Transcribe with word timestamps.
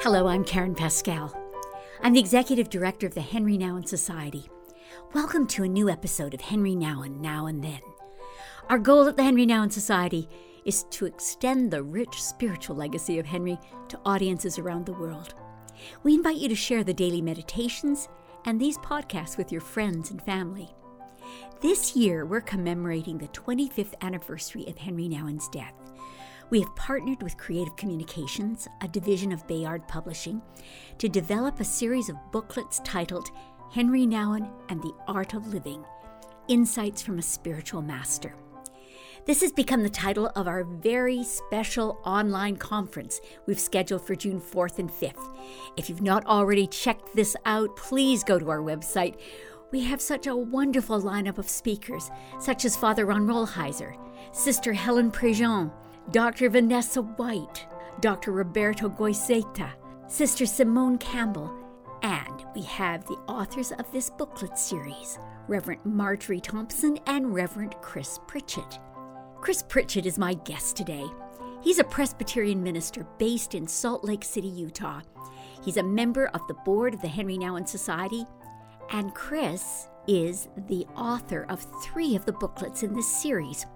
Hello, 0.00 0.28
I'm 0.28 0.44
Karen 0.44 0.74
Pascal. 0.74 1.34
I'm 2.02 2.12
the 2.12 2.20
Executive 2.20 2.68
Director 2.68 3.06
of 3.06 3.14
the 3.14 3.22
Henri 3.22 3.56
Nouwen 3.56 3.88
Society. 3.88 4.46
Welcome 5.14 5.46
to 5.48 5.64
a 5.64 5.68
new 5.68 5.88
episode 5.88 6.34
of 6.34 6.42
Henri 6.42 6.76
Nouwen 6.76 7.18
Now 7.18 7.46
and 7.46 7.64
Then. 7.64 7.80
Our 8.68 8.78
goal 8.78 9.08
at 9.08 9.16
the 9.16 9.22
Henri 9.22 9.46
Nouwen 9.46 9.72
Society 9.72 10.28
is 10.66 10.84
to 10.90 11.06
extend 11.06 11.70
the 11.70 11.82
rich 11.82 12.22
spiritual 12.22 12.76
legacy 12.76 13.18
of 13.18 13.24
Henri 13.24 13.58
to 13.88 13.98
audiences 14.04 14.58
around 14.58 14.84
the 14.84 14.92
world. 14.92 15.34
We 16.02 16.14
invite 16.14 16.36
you 16.36 16.50
to 16.50 16.54
share 16.54 16.84
the 16.84 16.92
daily 16.92 17.22
meditations 17.22 18.10
and 18.44 18.60
these 18.60 18.76
podcasts 18.78 19.38
with 19.38 19.50
your 19.50 19.62
friends 19.62 20.10
and 20.10 20.22
family. 20.22 20.68
This 21.62 21.96
year, 21.96 22.26
we're 22.26 22.42
commemorating 22.42 23.16
the 23.16 23.28
25th 23.28 23.94
anniversary 24.02 24.66
of 24.68 24.76
Henri 24.76 25.08
Nouwen's 25.08 25.48
death. 25.48 25.85
We 26.48 26.60
have 26.60 26.76
partnered 26.76 27.24
with 27.24 27.36
Creative 27.36 27.74
Communications, 27.74 28.68
a 28.80 28.86
division 28.86 29.32
of 29.32 29.44
Bayard 29.48 29.88
Publishing, 29.88 30.40
to 30.98 31.08
develop 31.08 31.58
a 31.58 31.64
series 31.64 32.08
of 32.08 32.16
booklets 32.30 32.80
titled 32.84 33.32
Henri 33.74 34.06
Nouwen 34.06 34.48
and 34.68 34.80
the 34.80 34.94
Art 35.08 35.34
of 35.34 35.52
Living 35.52 35.84
Insights 36.46 37.02
from 37.02 37.18
a 37.18 37.22
Spiritual 37.22 37.82
Master. 37.82 38.36
This 39.24 39.40
has 39.40 39.50
become 39.50 39.82
the 39.82 39.90
title 39.90 40.30
of 40.36 40.46
our 40.46 40.62
very 40.62 41.24
special 41.24 41.98
online 42.04 42.54
conference 42.58 43.20
we've 43.46 43.58
scheduled 43.58 44.06
for 44.06 44.14
June 44.14 44.40
4th 44.40 44.78
and 44.78 44.88
5th. 44.88 45.36
If 45.76 45.88
you've 45.88 46.00
not 46.00 46.24
already 46.26 46.68
checked 46.68 47.16
this 47.16 47.34
out, 47.44 47.74
please 47.74 48.22
go 48.22 48.38
to 48.38 48.50
our 48.50 48.60
website. 48.60 49.16
We 49.72 49.82
have 49.82 50.00
such 50.00 50.28
a 50.28 50.36
wonderful 50.36 51.02
lineup 51.02 51.38
of 51.38 51.48
speakers, 51.48 52.08
such 52.38 52.64
as 52.64 52.76
Father 52.76 53.04
Ron 53.04 53.26
Rolheiser, 53.26 53.96
Sister 54.30 54.72
Helen 54.72 55.10
Prejean, 55.10 55.72
Dr. 56.12 56.48
Vanessa 56.50 57.02
White, 57.02 57.66
Dr. 58.00 58.30
Roberto 58.30 58.88
Goizueta, 58.88 59.70
Sister 60.06 60.46
Simone 60.46 60.98
Campbell, 60.98 61.52
and 62.02 62.44
we 62.54 62.62
have 62.62 63.04
the 63.06 63.18
authors 63.26 63.72
of 63.72 63.90
this 63.90 64.08
booklet 64.10 64.56
series, 64.56 65.18
Reverend 65.48 65.84
Marjorie 65.84 66.40
Thompson 66.40 66.96
and 67.06 67.34
Reverend 67.34 67.74
Chris 67.82 68.20
Pritchett. 68.28 68.78
Chris 69.40 69.64
Pritchett 69.64 70.06
is 70.06 70.16
my 70.16 70.34
guest 70.34 70.76
today. 70.76 71.04
He's 71.60 71.80
a 71.80 71.84
Presbyterian 71.84 72.62
minister 72.62 73.04
based 73.18 73.56
in 73.56 73.66
Salt 73.66 74.04
Lake 74.04 74.22
City, 74.22 74.48
Utah. 74.48 75.00
He's 75.64 75.76
a 75.76 75.82
member 75.82 76.28
of 76.28 76.46
the 76.46 76.54
board 76.54 76.94
of 76.94 77.02
the 77.02 77.08
Henri 77.08 77.36
Nouwen 77.36 77.66
Society, 77.66 78.24
and 78.92 79.12
Chris 79.12 79.88
is 80.06 80.46
the 80.68 80.86
author 80.94 81.46
of 81.48 81.66
three 81.82 82.14
of 82.14 82.24
the 82.26 82.32
booklets 82.32 82.84
in 82.84 82.94
this 82.94 83.08
series 83.08 83.66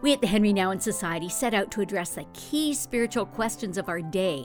we 0.00 0.12
at 0.12 0.20
the 0.20 0.26
Henri 0.26 0.52
Nouwen 0.52 0.80
Society 0.80 1.28
set 1.28 1.54
out 1.54 1.70
to 1.72 1.80
address 1.80 2.10
the 2.14 2.26
key 2.34 2.74
spiritual 2.74 3.26
questions 3.26 3.78
of 3.78 3.88
our 3.88 4.00
day, 4.00 4.44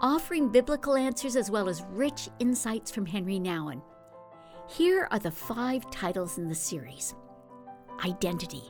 offering 0.00 0.48
biblical 0.48 0.96
answers 0.96 1.36
as 1.36 1.50
well 1.50 1.68
as 1.68 1.84
rich 1.90 2.28
insights 2.38 2.90
from 2.90 3.06
Henri 3.06 3.38
Nouwen. 3.38 3.82
Here 4.68 5.08
are 5.10 5.18
the 5.18 5.30
five 5.30 5.90
titles 5.90 6.38
in 6.38 6.48
the 6.48 6.54
series. 6.54 7.14
Identity, 8.04 8.64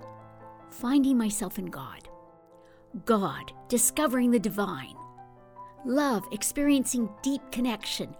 Finding 0.71 1.17
Myself 1.17 1.59
in 1.59 1.67
God, 1.67 2.09
God, 3.05 3.53
Discovering 3.69 4.31
the 4.31 4.39
Divine, 4.39 4.97
Love, 5.85 6.25
Experiencing 6.33 7.09
Deep 7.23 7.43
Connection, 7.51 8.15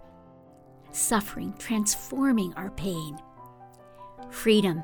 Suffering, 0.91 1.53
Transforming 1.59 2.53
Our 2.55 2.71
Pain, 2.71 3.17
Freedom, 4.29 4.83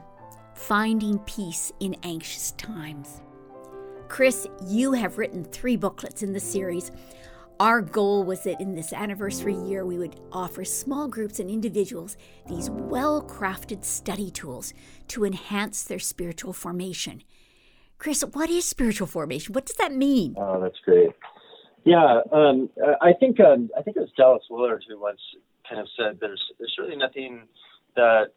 Finding 0.68 1.20
Peace 1.20 1.72
in 1.80 1.96
Anxious 2.04 2.52
Times. 2.52 3.22
Chris, 4.10 4.46
you 4.68 4.92
have 4.92 5.18
written 5.18 5.44
three 5.46 5.78
booklets 5.78 6.22
in 6.22 6.34
the 6.34 6.40
series. 6.40 6.92
Our 7.62 7.82
goal 7.82 8.24
was 8.26 8.44
that 8.44 8.60
in 8.60 8.76
this 8.76 8.92
anniversary 8.92 9.56
year, 9.56 9.86
we 9.86 9.98
would 9.98 10.20
offer 10.34 10.66
small 10.66 11.08
groups 11.08 11.40
and 11.40 11.50
individuals 11.50 12.18
these 12.48 12.70
well 12.70 13.24
crafted 13.24 13.86
study 13.86 14.30
tools 14.30 14.74
to 15.08 15.24
enhance 15.24 15.84
their 15.86 15.98
spiritual 15.98 16.54
formation. 16.54 17.24
Chris, 17.98 18.24
what 18.34 18.50
is 18.50 18.66
spiritual 18.66 19.08
formation? 19.08 19.54
What 19.54 19.66
does 19.66 19.78
that 19.78 19.94
mean? 19.94 20.36
Oh, 20.38 20.62
that's 20.62 20.80
great. 20.84 21.12
Yeah, 21.86 22.20
um, 22.34 22.70
I 23.02 23.14
think 23.14 23.40
um, 23.40 23.70
I 23.78 23.82
think 23.82 23.96
it 23.96 24.02
was 24.02 24.12
Dallas 24.18 24.44
Willard 24.50 24.84
who 24.88 25.00
once 25.00 25.22
kind 25.68 25.82
of 25.82 25.88
said 25.98 26.20
there's 26.20 26.44
there's 26.60 26.76
really 26.78 26.98
nothing 26.98 27.48
that 27.96 28.34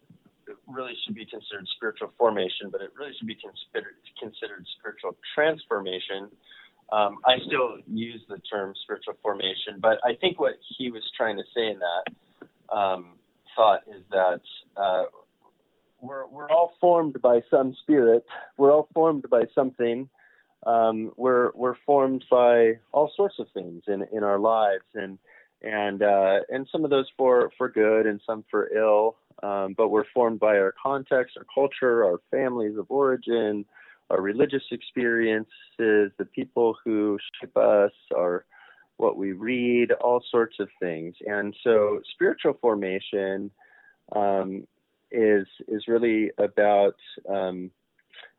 really 0.67 0.93
should 1.05 1.15
be 1.15 1.25
considered 1.25 1.67
spiritual 1.75 2.11
formation, 2.17 2.69
but 2.71 2.81
it 2.81 2.91
really 2.97 3.13
should 3.17 3.27
be 3.27 3.35
considered 3.35 3.95
considered 4.19 4.65
spiritual 4.79 5.17
transformation. 5.35 6.29
Um, 6.91 7.19
I 7.25 7.37
still 7.47 7.77
use 7.87 8.21
the 8.29 8.37
term 8.39 8.73
spiritual 8.83 9.15
formation, 9.21 9.79
but 9.79 9.97
I 10.03 10.15
think 10.19 10.39
what 10.39 10.53
he 10.77 10.91
was 10.91 11.03
trying 11.17 11.37
to 11.37 11.43
say 11.55 11.71
in 11.71 11.79
that 11.79 12.75
um, 12.75 13.15
thought 13.55 13.81
is 13.87 14.03
that 14.11 14.41
uh, 14.77 15.03
we're 16.01 16.27
we're 16.27 16.49
all 16.49 16.73
formed 16.79 17.21
by 17.21 17.41
some 17.49 17.75
spirit. 17.81 18.25
We're 18.57 18.71
all 18.71 18.89
formed 18.93 19.25
by 19.29 19.43
something. 19.55 20.09
Um, 20.65 21.11
we're 21.17 21.51
we're 21.55 21.77
formed 21.85 22.25
by 22.29 22.79
all 22.91 23.11
sorts 23.15 23.35
of 23.39 23.47
things 23.53 23.83
in 23.87 24.05
in 24.11 24.23
our 24.23 24.39
lives, 24.39 24.85
and 24.93 25.17
and 25.61 26.03
uh, 26.03 26.39
and 26.49 26.67
some 26.71 26.83
of 26.83 26.89
those 26.89 27.09
for 27.17 27.51
for 27.57 27.69
good 27.69 28.05
and 28.05 28.21
some 28.25 28.43
for 28.51 28.69
ill 28.75 29.15
um, 29.41 29.73
but 29.77 29.89
we're 29.89 30.05
formed 30.13 30.39
by 30.39 30.57
our 30.57 30.73
context, 30.81 31.37
our 31.37 31.45
culture, 31.53 32.05
our 32.05 32.19
families 32.31 32.77
of 32.77 32.85
origin, 32.89 33.65
our 34.09 34.21
religious 34.21 34.63
experiences, 34.71 35.47
the 35.77 36.27
people 36.33 36.75
who 36.83 37.17
shape 37.39 37.55
us, 37.57 37.91
our 38.15 38.45
what 38.97 39.17
we 39.17 39.31
read, 39.31 39.91
all 39.91 40.23
sorts 40.29 40.57
of 40.59 40.69
things. 40.79 41.15
And 41.25 41.55
so, 41.63 42.01
spiritual 42.13 42.57
formation 42.61 43.49
um, 44.15 44.67
is 45.11 45.47
is 45.67 45.87
really 45.87 46.31
about 46.37 46.95
um, 47.29 47.71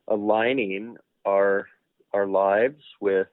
aligning 0.08 0.96
our 1.24 1.66
our 2.12 2.26
lives 2.26 2.82
with 3.00 3.26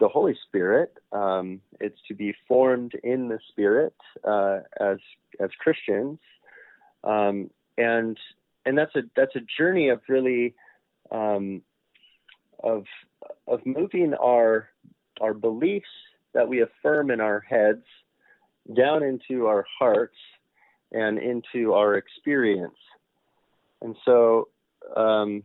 the 0.00 0.08
Holy 0.08 0.36
Spirit. 0.46 0.94
Um, 1.12 1.60
it's 1.80 1.98
to 2.08 2.14
be 2.14 2.34
formed 2.46 2.92
in 3.02 3.28
the 3.28 3.38
Spirit 3.50 3.94
uh, 4.24 4.60
as 4.80 4.98
as 5.40 5.50
Christians, 5.58 6.18
um, 7.04 7.50
and 7.76 8.18
and 8.64 8.76
that's 8.76 8.94
a 8.96 9.02
that's 9.16 9.36
a 9.36 9.40
journey 9.56 9.88
of 9.88 10.00
really 10.08 10.54
um, 11.10 11.62
of 12.62 12.84
of 13.46 13.64
moving 13.64 14.14
our 14.14 14.68
our 15.20 15.34
beliefs 15.34 15.86
that 16.34 16.48
we 16.48 16.62
affirm 16.62 17.10
in 17.10 17.20
our 17.20 17.40
heads 17.40 17.84
down 18.76 19.02
into 19.02 19.46
our 19.46 19.64
hearts 19.78 20.16
and 20.92 21.18
into 21.18 21.72
our 21.74 21.94
experience. 21.94 22.76
And 23.80 23.96
so 24.04 24.48
um, 24.96 25.42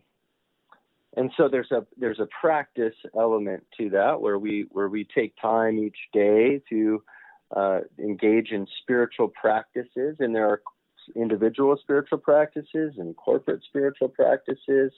and 1.15 1.31
so 1.37 1.47
there's 1.47 1.71
a 1.71 1.85
there's 1.97 2.19
a 2.19 2.27
practice 2.41 2.95
element 3.17 3.63
to 3.77 3.89
that 3.91 4.19
where 4.19 4.39
we 4.39 4.65
where 4.71 4.89
we 4.89 5.07
take 5.15 5.33
time 5.41 5.77
each 5.77 5.97
day 6.11 6.61
to 6.69 7.03
uh, 7.55 7.79
engage 7.99 8.51
in 8.51 8.65
spiritual 8.81 9.27
practices, 9.27 10.17
and 10.19 10.33
there 10.33 10.47
are 10.47 10.61
individual 11.15 11.77
spiritual 11.81 12.17
practices 12.17 12.93
and 12.97 13.15
corporate 13.15 13.61
spiritual 13.67 14.09
practices. 14.09 14.91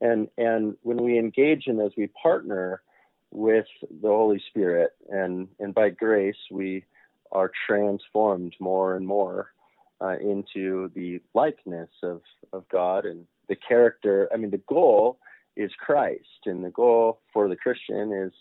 And, 0.00 0.28
and 0.36 0.76
when 0.82 0.98
we 0.98 1.18
engage 1.18 1.66
in 1.66 1.76
those, 1.76 1.92
we 1.96 2.08
partner 2.08 2.82
with 3.30 3.66
the 4.02 4.08
Holy 4.08 4.42
Spirit. 4.50 4.90
And, 5.08 5.48
and 5.58 5.74
by 5.74 5.90
grace, 5.90 6.36
we 6.50 6.84
are 7.30 7.50
transformed 7.66 8.54
more 8.60 8.96
and 8.96 9.06
more 9.06 9.52
uh, 10.00 10.16
into 10.18 10.90
the 10.94 11.20
likeness 11.34 11.90
of, 12.02 12.20
of 12.52 12.68
God 12.68 13.04
and 13.04 13.26
the 13.48 13.56
character. 13.56 14.28
I 14.32 14.36
mean, 14.36 14.50
the 14.50 14.60
goal 14.68 15.18
is 15.56 15.70
Christ, 15.78 16.46
and 16.46 16.64
the 16.64 16.70
goal 16.70 17.20
for 17.32 17.48
the 17.48 17.56
Christian 17.56 18.12
is 18.12 18.32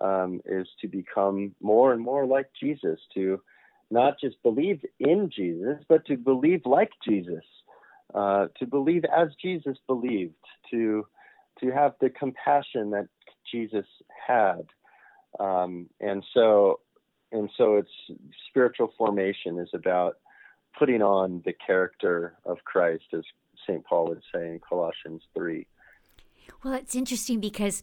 um, 0.00 0.40
is 0.44 0.68
to 0.80 0.86
become 0.86 1.54
more 1.60 1.92
and 1.92 2.00
more 2.00 2.24
like 2.24 2.50
Jesus, 2.60 3.00
to 3.14 3.40
not 3.90 4.20
just 4.20 4.42
believe 4.42 4.84
in 5.00 5.30
Jesus, 5.34 5.78
but 5.88 6.04
to 6.06 6.16
believe 6.16 6.62
like 6.64 6.90
Jesus, 7.06 7.44
uh, 8.14 8.48
to 8.58 8.66
believe 8.66 9.04
as 9.04 9.28
Jesus 9.40 9.78
believed, 9.86 10.34
to 10.70 11.06
to 11.60 11.70
have 11.70 11.94
the 12.00 12.10
compassion 12.10 12.90
that 12.90 13.08
Jesus 13.50 13.86
had, 14.26 14.66
um, 15.40 15.88
and 16.00 16.24
so 16.34 16.80
and 17.32 17.50
so 17.56 17.76
it's 17.76 18.18
spiritual 18.48 18.92
formation 18.96 19.58
is 19.58 19.70
about 19.74 20.18
putting 20.78 21.02
on 21.02 21.42
the 21.44 21.52
character 21.52 22.34
of 22.44 22.58
Christ, 22.64 23.04
as 23.12 23.22
St. 23.66 23.84
Paul 23.84 24.08
would 24.08 24.22
say 24.32 24.46
in 24.48 24.60
Colossians 24.66 25.22
three. 25.34 25.66
Well, 26.62 26.74
it's 26.74 26.94
interesting 26.94 27.40
because 27.40 27.82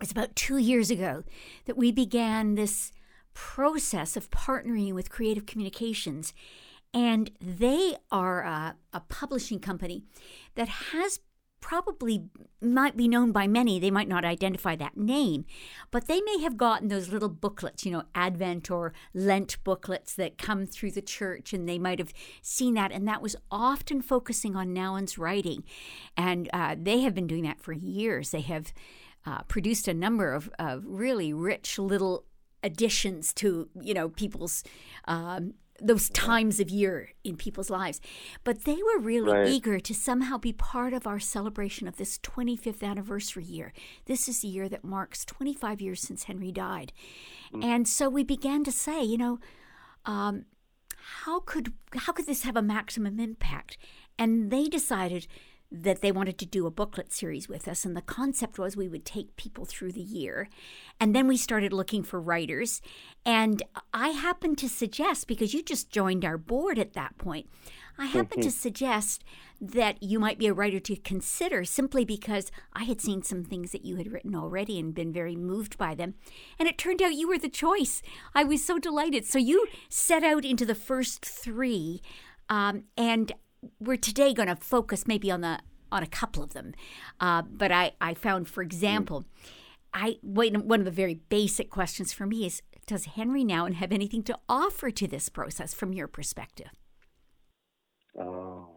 it's 0.00 0.12
about 0.12 0.36
two 0.36 0.58
years 0.58 0.90
ago 0.90 1.24
that 1.64 1.76
we 1.76 1.90
began 1.90 2.54
this 2.54 2.92
process 3.38 4.16
of 4.16 4.30
partnering 4.32 4.92
with 4.92 5.10
Creative 5.10 5.46
Communications. 5.46 6.34
And 6.92 7.30
they 7.40 7.94
are 8.10 8.42
a, 8.42 8.74
a 8.92 8.98
publishing 8.98 9.60
company 9.60 10.02
that 10.56 10.68
has 10.68 11.20
probably 11.60 12.24
might 12.60 12.96
be 12.96 13.06
known 13.06 13.30
by 13.30 13.46
many. 13.46 13.78
They 13.78 13.92
might 13.92 14.08
not 14.08 14.24
identify 14.24 14.74
that 14.76 14.96
name, 14.96 15.44
but 15.92 16.08
they 16.08 16.20
may 16.20 16.40
have 16.40 16.56
gotten 16.56 16.88
those 16.88 17.10
little 17.10 17.28
booklets, 17.28 17.86
you 17.86 17.92
know, 17.92 18.02
Advent 18.12 18.72
or 18.72 18.92
Lent 19.14 19.62
booklets 19.62 20.16
that 20.16 20.36
come 20.36 20.66
through 20.66 20.92
the 20.92 21.02
church, 21.02 21.52
and 21.52 21.68
they 21.68 21.78
might 21.78 22.00
have 22.00 22.12
seen 22.42 22.74
that. 22.74 22.90
And 22.90 23.06
that 23.06 23.22
was 23.22 23.36
often 23.52 24.02
focusing 24.02 24.56
on 24.56 24.74
Nouwen's 24.74 25.16
writing. 25.16 25.62
And 26.16 26.48
uh, 26.52 26.74
they 26.76 27.02
have 27.02 27.14
been 27.14 27.28
doing 27.28 27.44
that 27.44 27.60
for 27.60 27.72
years. 27.72 28.30
They 28.32 28.40
have 28.40 28.72
uh, 29.24 29.42
produced 29.42 29.86
a 29.86 29.94
number 29.94 30.32
of, 30.32 30.50
of 30.58 30.82
really 30.86 31.32
rich 31.32 31.78
little 31.78 32.24
additions 32.68 33.32
to, 33.34 33.68
you 33.80 33.94
know, 33.94 34.08
people's. 34.08 34.62
Um, 35.06 35.54
those 35.80 36.08
times 36.10 36.58
of 36.58 36.68
year 36.70 37.10
in 37.22 37.36
people's 37.36 37.70
lives. 37.70 38.00
But 38.42 38.64
they 38.64 38.74
were 38.74 38.98
really 38.98 39.32
right. 39.32 39.46
eager 39.46 39.78
to 39.78 39.94
somehow 39.94 40.36
be 40.36 40.52
part 40.52 40.92
of 40.92 41.06
our 41.06 41.20
celebration 41.20 41.86
of 41.86 41.98
this 41.98 42.18
25th 42.18 42.82
anniversary 42.82 43.44
year. 43.44 43.72
This 44.06 44.28
is 44.28 44.40
the 44.40 44.48
year 44.48 44.68
that 44.68 44.82
marks 44.82 45.24
25 45.24 45.80
years 45.80 46.00
since 46.00 46.24
Henri 46.24 46.50
died. 46.50 46.92
Mm. 47.54 47.64
And 47.64 47.88
so 47.88 48.08
we 48.08 48.24
began 48.24 48.64
to 48.64 48.72
say, 48.72 49.04
you 49.04 49.18
know, 49.18 49.38
um, 50.04 50.46
how 51.22 51.40
could 51.40 51.72
how 51.94 52.12
could 52.12 52.26
this 52.26 52.42
have 52.42 52.56
a 52.56 52.62
maximum 52.62 53.20
impact? 53.20 53.78
And 54.18 54.50
they 54.50 54.64
decided 54.64 55.28
that 55.70 56.00
they 56.00 56.10
wanted 56.10 56.38
to 56.38 56.46
do 56.46 56.66
a 56.66 56.70
booklet 56.70 57.12
series 57.12 57.48
with 57.48 57.68
us. 57.68 57.84
And 57.84 57.94
the 57.94 58.00
concept 58.00 58.58
was 58.58 58.76
we 58.76 58.88
would 58.88 59.04
take 59.04 59.36
people 59.36 59.66
through 59.66 59.92
the 59.92 60.00
year. 60.00 60.48
And 60.98 61.14
then 61.14 61.28
we 61.28 61.36
started 61.36 61.74
looking 61.74 62.02
for 62.02 62.20
writers. 62.20 62.80
And 63.26 63.62
I 63.92 64.08
happened 64.08 64.56
to 64.58 64.68
suggest, 64.68 65.26
because 65.26 65.52
you 65.52 65.62
just 65.62 65.90
joined 65.90 66.24
our 66.24 66.38
board 66.38 66.78
at 66.78 66.94
that 66.94 67.18
point, 67.18 67.50
I 67.98 68.06
happened 68.06 68.44
to 68.44 68.50
suggest 68.50 69.24
that 69.60 70.02
you 70.02 70.20
might 70.20 70.38
be 70.38 70.46
a 70.46 70.54
writer 70.54 70.78
to 70.78 70.94
consider 70.94 71.64
simply 71.64 72.04
because 72.04 72.52
I 72.72 72.84
had 72.84 73.00
seen 73.00 73.22
some 73.22 73.44
things 73.44 73.72
that 73.72 73.84
you 73.84 73.96
had 73.96 74.12
written 74.12 74.36
already 74.36 74.78
and 74.78 74.94
been 74.94 75.12
very 75.12 75.34
moved 75.34 75.76
by 75.76 75.96
them. 75.96 76.14
And 76.58 76.68
it 76.68 76.78
turned 76.78 77.02
out 77.02 77.14
you 77.14 77.28
were 77.28 77.38
the 77.38 77.48
choice. 77.48 78.00
I 78.34 78.44
was 78.44 78.64
so 78.64 78.78
delighted. 78.78 79.26
So 79.26 79.38
you 79.38 79.66
set 79.88 80.22
out 80.22 80.44
into 80.44 80.64
the 80.64 80.76
first 80.76 81.26
three. 81.26 82.00
Um, 82.48 82.84
and 82.96 83.32
we're 83.80 83.96
today 83.96 84.32
going 84.34 84.48
to 84.48 84.56
focus 84.56 85.06
maybe 85.06 85.30
on 85.30 85.40
the 85.40 85.60
on 85.90 86.02
a 86.02 86.06
couple 86.06 86.42
of 86.42 86.52
them. 86.52 86.74
Uh, 87.20 87.42
but 87.42 87.72
I, 87.72 87.92
I 88.00 88.14
found, 88.14 88.48
for 88.48 88.62
example, 88.62 89.24
I 89.94 90.18
one 90.22 90.80
of 90.80 90.84
the 90.84 90.90
very 90.90 91.14
basic 91.14 91.70
questions 91.70 92.12
for 92.12 92.26
me 92.26 92.46
is: 92.46 92.62
Does 92.86 93.06
Henri 93.16 93.44
Nouwen 93.44 93.74
have 93.74 93.92
anything 93.92 94.22
to 94.24 94.38
offer 94.48 94.90
to 94.90 95.06
this 95.06 95.28
process 95.28 95.74
from 95.74 95.92
your 95.92 96.08
perspective? 96.08 96.70
Oh, 98.18 98.68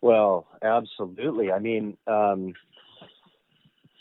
well, 0.00 0.48
absolutely. 0.62 1.52
I 1.52 1.60
mean, 1.60 1.96
um, 2.06 2.54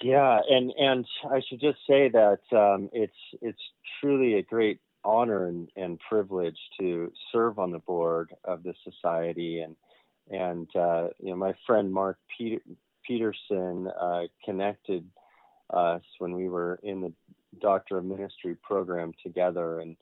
yeah, 0.01 0.39
and 0.49 0.71
and 0.77 1.05
I 1.29 1.41
should 1.47 1.61
just 1.61 1.79
say 1.87 2.09
that 2.09 2.39
um, 2.51 2.89
it's 2.91 3.13
it's 3.41 3.61
truly 3.99 4.35
a 4.35 4.43
great 4.43 4.79
honor 5.03 5.47
and, 5.47 5.69
and 5.75 5.99
privilege 5.99 6.57
to 6.79 7.11
serve 7.31 7.59
on 7.59 7.71
the 7.71 7.79
board 7.79 8.33
of 8.43 8.63
the 8.63 8.73
society 8.83 9.61
and 9.61 9.75
and 10.29 10.67
uh, 10.75 11.07
you 11.19 11.31
know 11.31 11.35
my 11.35 11.53
friend 11.65 11.91
Mark 11.91 12.17
Peter, 12.37 12.61
Peterson 13.05 13.87
uh, 13.99 14.23
connected 14.45 15.05
us 15.71 16.01
when 16.19 16.33
we 16.33 16.49
were 16.49 16.79
in 16.83 17.01
the 17.01 17.13
Doctor 17.59 17.97
of 17.97 18.05
Ministry 18.05 18.55
program 18.55 19.11
together, 19.23 19.79
and 19.79 19.97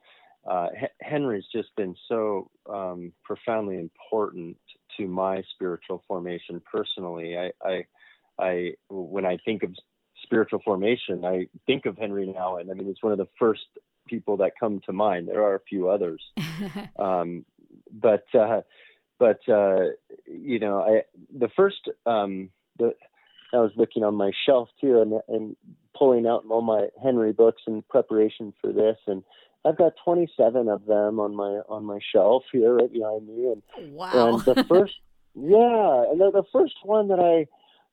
uh, 0.49 0.67
H- 0.75 0.91
Henri's 1.01 1.45
just 1.51 1.75
been 1.75 1.95
so 2.07 2.49
um, 2.69 3.11
profoundly 3.23 3.79
important 3.79 4.57
to 4.97 5.07
my 5.07 5.43
spiritual 5.53 6.03
formation 6.07 6.61
personally. 6.71 7.37
I, 7.37 7.51
I, 7.63 7.85
I, 8.37 8.73
when 8.89 9.25
I 9.25 9.37
think 9.43 9.63
of 9.63 9.73
spiritual 10.23 10.59
formation, 10.63 11.25
I 11.25 11.47
think 11.65 11.85
of 11.85 11.97
Henri 11.97 12.27
Nouwen, 12.27 12.61
and 12.61 12.71
I 12.71 12.73
mean, 12.73 12.87
it's 12.87 13.03
one 13.03 13.11
of 13.11 13.17
the 13.17 13.27
first 13.39 13.65
people 14.09 14.37
that 14.37 14.53
come 14.59 14.81
to 14.85 14.93
mind. 14.93 15.27
There 15.27 15.43
are 15.43 15.55
a 15.55 15.61
few 15.61 15.89
others, 15.89 16.23
um, 16.99 17.45
but 17.91 18.25
uh, 18.33 18.61
but 19.19 19.39
uh, 19.47 19.91
you 20.25 20.59
know, 20.59 20.81
I 20.81 21.01
the 21.37 21.49
first 21.55 21.89
um, 22.05 22.49
the 22.77 22.93
I 23.53 23.57
was 23.57 23.71
looking 23.75 24.03
on 24.03 24.15
my 24.15 24.31
shelf 24.45 24.69
too, 24.81 25.01
and 25.01 25.21
and 25.27 25.55
pulling 25.97 26.25
out 26.25 26.45
all 26.49 26.61
my 26.61 26.87
Henri 27.03 27.33
books 27.33 27.61
in 27.67 27.83
preparation 27.89 28.53
for 28.61 28.71
this, 28.71 28.97
and 29.07 29.23
I've 29.65 29.77
got 29.77 29.93
27 30.03 30.69
of 30.69 30.85
them 30.85 31.19
on 31.19 31.35
my 31.35 31.61
on 31.67 31.85
my 31.85 31.99
shelf 32.13 32.43
here 32.51 32.75
right 32.75 32.91
behind 32.91 33.27
me, 33.27 33.51
and 33.51 33.93
wow, 33.93 34.33
and 34.33 34.45
the 34.45 34.63
first 34.67 34.93
yeah, 35.35 36.03
and 36.11 36.19
the, 36.19 36.31
the 36.31 36.43
first 36.51 36.75
one 36.83 37.09
that 37.09 37.19
I 37.19 37.47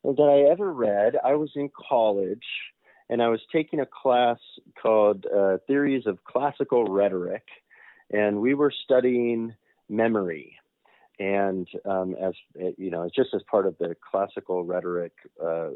that 0.04 0.22
I 0.22 0.50
ever 0.50 0.72
read, 0.72 1.14
I 1.24 1.34
was 1.34 1.50
in 1.56 1.70
college, 1.88 2.46
and 3.08 3.22
I 3.22 3.28
was 3.28 3.40
taking 3.52 3.80
a 3.80 3.86
class 3.86 4.38
called 4.80 5.26
uh, 5.26 5.58
Theories 5.66 6.06
of 6.06 6.24
Classical 6.24 6.84
Rhetoric, 6.84 7.44
and 8.12 8.40
we 8.40 8.54
were 8.54 8.72
studying 8.84 9.54
memory 9.88 10.56
and 11.18 11.66
um, 11.84 12.14
as 12.20 12.34
you 12.76 12.90
know, 12.90 13.02
it's 13.02 13.14
just 13.14 13.30
as 13.34 13.42
part 13.50 13.66
of 13.66 13.76
the 13.78 13.96
classical 14.10 14.64
rhetoric 14.64 15.12
uh, 15.42 15.70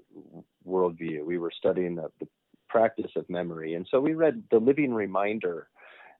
worldview, 0.66 1.24
we 1.24 1.38
were 1.38 1.52
studying 1.56 1.94
the, 1.96 2.10
the, 2.20 2.28
practice 2.68 3.10
of 3.16 3.28
memory, 3.28 3.74
and 3.74 3.84
so 3.90 3.98
we 3.98 4.14
read 4.14 4.44
the 4.52 4.58
Living 4.58 4.94
Reminder, 4.94 5.66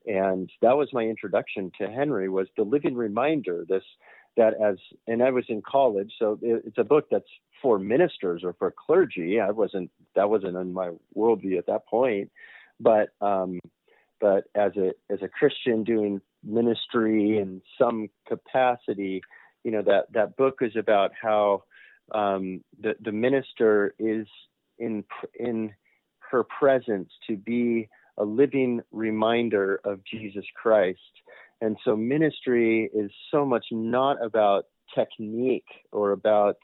and 0.05 0.51
that 0.62 0.77
was 0.77 0.89
my 0.93 1.03
introduction 1.03 1.71
to 1.81 1.87
Henri. 1.87 2.29
Was 2.29 2.49
the 2.57 2.65
Living 2.65 2.97
Reminder 2.97 3.65
this 3.69 3.85
that 4.37 4.55
as 4.61 4.75
and 5.07 5.23
I 5.23 5.31
was 5.31 5.45
in 5.49 5.62
college, 5.62 6.12
so 6.19 6.41
it, 6.43 6.65
it's 6.67 6.79
a 6.79 6.83
book 6.83 7.05
that's 7.09 7.31
for 7.62 7.79
ministers 7.79 8.43
or 8.45 8.55
for 8.55 8.73
clergy. 8.87 9.41
I 9.41 9.51
wasn't 9.51 9.91
that 10.15 10.31
wasn't 10.31 10.57
in 10.57 10.73
my 10.73 10.91
worldview 11.17 11.59
at 11.59 11.67
that 11.67 11.87
point, 11.87 12.31
but 12.79 13.11
um, 13.21 13.61
but 14.21 14.45
as 14.55 14.73
a 14.77 14.93
as 15.11 15.21
a 15.23 15.29
Christian 15.29 15.85
doing 15.85 16.21
ministry 16.45 17.39
in 17.39 17.62
some 17.79 18.09
capacity, 18.29 19.23
you 19.65 19.71
know 19.71 19.83
that 19.83 20.12
that 20.12 20.37
book 20.37 20.59
is 20.61 20.77
about 20.77 21.12
how 21.21 21.65
um, 22.15 22.62
the 22.81 22.95
the 23.01 23.12
minister 23.12 23.95
is 23.99 24.27
in 24.79 25.05
in 25.39 25.73
her 26.31 26.45
presence 26.45 27.11
to 27.27 27.37
be 27.37 27.89
a 28.19 28.25
living 28.25 28.81
reminder 28.93 29.81
of 29.85 30.01
Jesus 30.05 30.45
Christ. 30.61 30.99
And 31.61 31.77
so 31.85 31.97
ministry 31.97 32.91
is 32.95 33.11
so 33.31 33.45
much 33.45 33.67
not 33.71 34.23
about 34.25 34.67
technique 34.95 35.67
or 35.93 36.12
about 36.12 36.57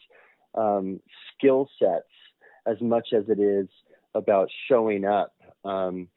um, 0.56 1.00
skill 1.34 1.68
sets 1.78 2.04
as 2.66 2.80
much 2.80 3.08
as 3.16 3.24
it 3.28 3.38
is 3.38 3.68
about 4.14 4.48
showing 4.68 5.04
up. 5.04 5.32
Um, 5.64 6.08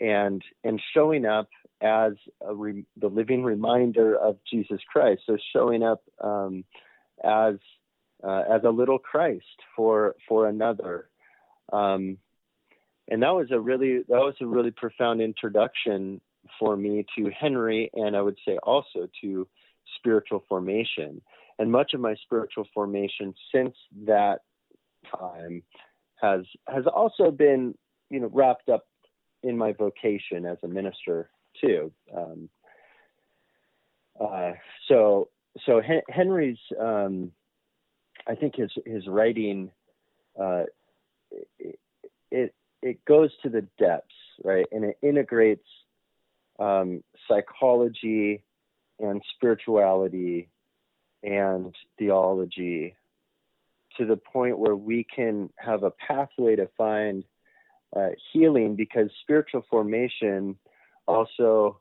and 0.00 0.42
and 0.64 0.80
showing 0.94 1.26
up 1.26 1.48
as 1.80 2.12
re, 2.52 2.84
the 2.96 3.08
living 3.08 3.42
reminder 3.42 4.16
of 4.16 4.38
Jesus 4.50 4.80
Christ. 4.90 5.22
So 5.26 5.36
showing 5.52 5.82
up 5.82 6.02
um, 6.20 6.64
as 7.24 7.56
uh, 8.22 8.42
as 8.50 8.62
a 8.64 8.70
little 8.70 8.98
Christ 8.98 9.44
for 9.76 10.16
for 10.28 10.48
another, 10.48 11.08
um, 11.72 12.18
and 13.08 13.22
that 13.22 13.34
was 13.34 13.48
a 13.50 13.60
really 13.60 13.98
that 14.08 14.18
was 14.18 14.34
a 14.40 14.46
really 14.46 14.70
profound 14.70 15.20
introduction 15.20 16.20
for 16.58 16.76
me 16.76 17.04
to 17.16 17.30
Henri, 17.40 17.90
and 17.92 18.16
I 18.16 18.22
would 18.22 18.38
say 18.46 18.58
also 18.62 19.08
to 19.22 19.46
spiritual 19.96 20.44
formation. 20.48 21.20
And 21.58 21.72
much 21.72 21.92
of 21.94 22.00
my 22.00 22.14
spiritual 22.22 22.66
formation 22.72 23.34
since 23.52 23.74
that 24.06 24.40
time 25.18 25.62
has 26.20 26.42
has 26.68 26.84
also 26.86 27.30
been 27.30 27.74
you 28.10 28.20
know 28.20 28.30
wrapped 28.32 28.68
up 28.68 28.86
in 29.42 29.56
my 29.56 29.72
vocation 29.72 30.44
as 30.44 30.58
a 30.62 30.68
minister 30.68 31.30
too. 31.60 31.92
Um, 32.16 32.48
uh, 34.20 34.52
so 34.88 35.28
so 35.66 35.80
Henri's 36.08 36.58
um, 36.80 37.32
I 38.26 38.34
think 38.34 38.56
his 38.56 38.70
his 38.84 39.06
writing 39.06 39.70
uh, 40.40 40.64
it, 42.30 42.54
it, 42.82 43.04
goes 43.04 43.30
to 43.42 43.48
the 43.48 43.66
depths 43.78 44.14
right 44.44 44.66
and 44.70 44.84
it 44.84 44.98
integrates 45.02 45.66
um, 46.58 47.02
psychology 47.28 48.44
and 49.00 49.22
spirituality 49.34 50.48
and 51.22 51.74
theology 51.98 52.94
to 53.96 54.06
the 54.06 54.16
point 54.16 54.58
where 54.58 54.76
we 54.76 55.04
can 55.04 55.50
have 55.56 55.82
a 55.82 55.90
pathway 55.90 56.56
to 56.56 56.68
find 56.76 57.24
uh, 57.96 58.10
healing 58.32 58.76
because 58.76 59.10
spiritual 59.22 59.64
formation 59.68 60.56
also 61.06 61.80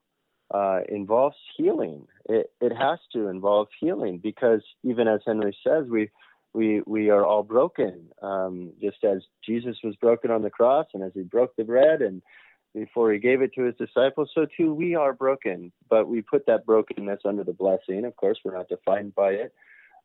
uh, 0.53 0.79
involves 0.89 1.35
healing. 1.57 2.07
It, 2.27 2.51
it 2.61 2.75
has 2.75 2.99
to 3.13 3.27
involve 3.27 3.67
healing 3.79 4.19
because 4.19 4.61
even 4.83 5.07
as 5.07 5.21
Henri 5.25 5.55
says, 5.65 5.85
we 5.89 6.09
we 6.53 6.81
we 6.85 7.09
are 7.09 7.25
all 7.25 7.43
broken. 7.43 8.07
Um, 8.21 8.71
just 8.81 9.03
as 9.03 9.21
Jesus 9.45 9.75
was 9.83 9.95
broken 9.97 10.31
on 10.31 10.41
the 10.41 10.49
cross, 10.49 10.87
and 10.93 11.03
as 11.03 11.11
he 11.13 11.21
broke 11.21 11.55
the 11.55 11.63
bread, 11.63 12.01
and 12.01 12.21
before 12.73 13.11
he 13.11 13.19
gave 13.19 13.41
it 13.41 13.53
to 13.55 13.63
his 13.63 13.75
disciples, 13.75 14.29
so 14.33 14.45
too 14.57 14.73
we 14.73 14.95
are 14.95 15.13
broken. 15.13 15.71
But 15.89 16.07
we 16.07 16.21
put 16.21 16.45
that 16.47 16.65
brokenness 16.65 17.21
under 17.25 17.43
the 17.43 17.53
blessing. 17.53 18.05
Of 18.05 18.15
course, 18.15 18.39
we're 18.43 18.55
not 18.55 18.69
defined 18.69 19.15
by 19.15 19.31
it. 19.31 19.53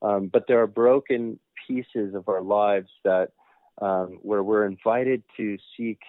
Um, 0.00 0.28
but 0.33 0.45
there 0.49 0.61
are 0.61 0.66
broken 0.66 1.38
pieces 1.66 2.14
of 2.14 2.28
our 2.28 2.42
lives 2.42 2.90
that 3.04 3.28
um, 3.81 4.19
where 4.23 4.42
we're 4.42 4.66
invited 4.66 5.23
to 5.37 5.57
seek 5.76 6.00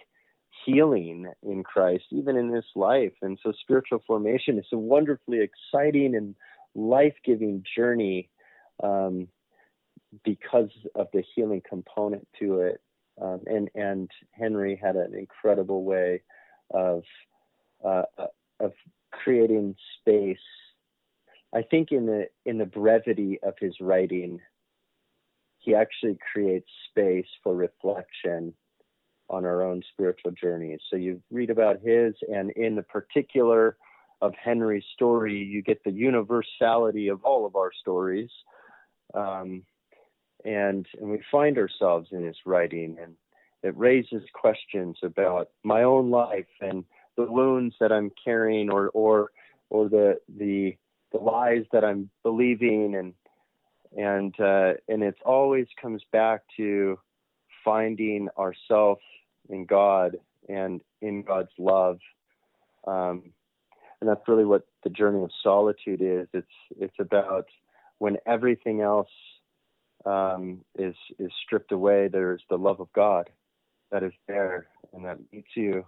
healing 0.65 1.31
in 1.43 1.63
Christ, 1.63 2.05
even 2.11 2.35
in 2.35 2.51
this 2.51 2.65
life. 2.75 3.13
And 3.21 3.37
so, 3.43 3.53
spiritual 3.61 4.03
formation 4.05 4.57
is 4.57 4.65
a 4.73 4.77
wonderfully 4.77 5.39
exciting 5.41 6.15
and 6.15 6.35
life 6.75 7.15
giving 7.23 7.63
journey 7.75 8.29
um, 8.81 9.27
because 10.23 10.69
of 10.95 11.07
the 11.13 11.23
healing 11.35 11.61
component 11.67 12.27
to 12.39 12.61
it. 12.61 12.81
Um, 13.21 13.41
and 13.45 13.69
and 13.75 14.09
Henri 14.39 14.79
had 14.81 14.95
an 14.95 15.13
incredible 15.13 15.83
way 15.83 16.23
of 16.73 17.03
uh, 17.85 18.03
of 18.59 18.73
creating 19.11 19.75
space. 19.99 20.37
I 21.53 21.61
think 21.61 21.91
in 21.91 22.05
the 22.05 22.27
in 22.45 22.57
the 22.57 22.65
brevity 22.65 23.39
of 23.43 23.53
his 23.59 23.75
writing, 23.79 24.39
he 25.59 25.75
actually 25.75 26.17
creates 26.31 26.69
space 26.89 27.27
for 27.43 27.55
reflection 27.55 28.53
on 29.29 29.45
our 29.45 29.63
own 29.63 29.81
spiritual 29.91 30.31
journeys. 30.31 30.79
So 30.89 30.97
you 30.97 31.21
read 31.31 31.49
about 31.49 31.79
his, 31.81 32.13
and 32.27 32.51
in 32.51 32.75
the 32.75 32.83
particular 32.83 33.77
of 34.21 34.33
Henri's 34.41 34.85
story, 34.93 35.37
you 35.37 35.61
get 35.61 35.83
the 35.83 35.91
universality 35.91 37.09
of 37.09 37.23
all 37.23 37.45
of 37.45 37.55
our 37.55 37.71
stories. 37.79 38.29
Um, 39.13 39.63
and, 40.45 40.85
and 40.99 41.09
we 41.09 41.21
find 41.31 41.57
ourselves 41.57 42.09
in 42.11 42.23
his 42.23 42.37
writing, 42.45 42.97
and 43.01 43.15
it 43.63 43.77
raises 43.77 44.23
questions 44.33 44.97
about 45.01 45.49
my 45.63 45.83
own 45.83 46.11
life 46.11 46.45
and 46.61 46.83
the 47.15 47.23
wounds 47.23 47.75
that 47.79 47.91
I'm 47.91 48.11
carrying, 48.23 48.69
or 48.69 48.89
or 48.89 49.31
or 49.69 49.87
the 49.89 50.19
the 50.37 50.75
the 51.11 51.19
lies 51.19 51.63
that 51.71 51.85
I'm 51.85 52.09
believing, 52.23 52.95
and 52.95 53.13
and 53.97 54.37
uh, 54.39 54.73
and 54.89 55.01
it 55.01 55.15
always 55.25 55.67
comes 55.81 56.03
back 56.11 56.41
to 56.57 56.99
finding 57.63 58.27
ourself 58.37 58.99
in 59.49 59.65
God 59.65 60.17
and 60.49 60.81
in 61.01 61.23
God's 61.23 61.53
love. 61.57 61.99
Um, 62.85 63.31
and 64.01 64.09
that's 64.09 64.27
really 64.27 64.45
what 64.45 64.67
the 64.83 64.89
journey 64.89 65.23
of 65.23 65.31
solitude 65.41 66.01
is. 66.01 66.27
It's 66.33 66.47
it's 66.77 66.99
about 66.99 67.45
when 67.99 68.17
everything 68.25 68.81
else 68.81 69.07
um, 70.05 70.65
is 70.77 70.95
is 71.17 71.31
stripped 71.45 71.71
away. 71.71 72.09
There's 72.09 72.41
the 72.49 72.57
love 72.57 72.81
of 72.81 72.91
God 72.91 73.29
that 73.93 74.03
is 74.03 74.11
there 74.27 74.67
and 74.91 75.05
that 75.05 75.17
meets 75.31 75.55
you, 75.55 75.85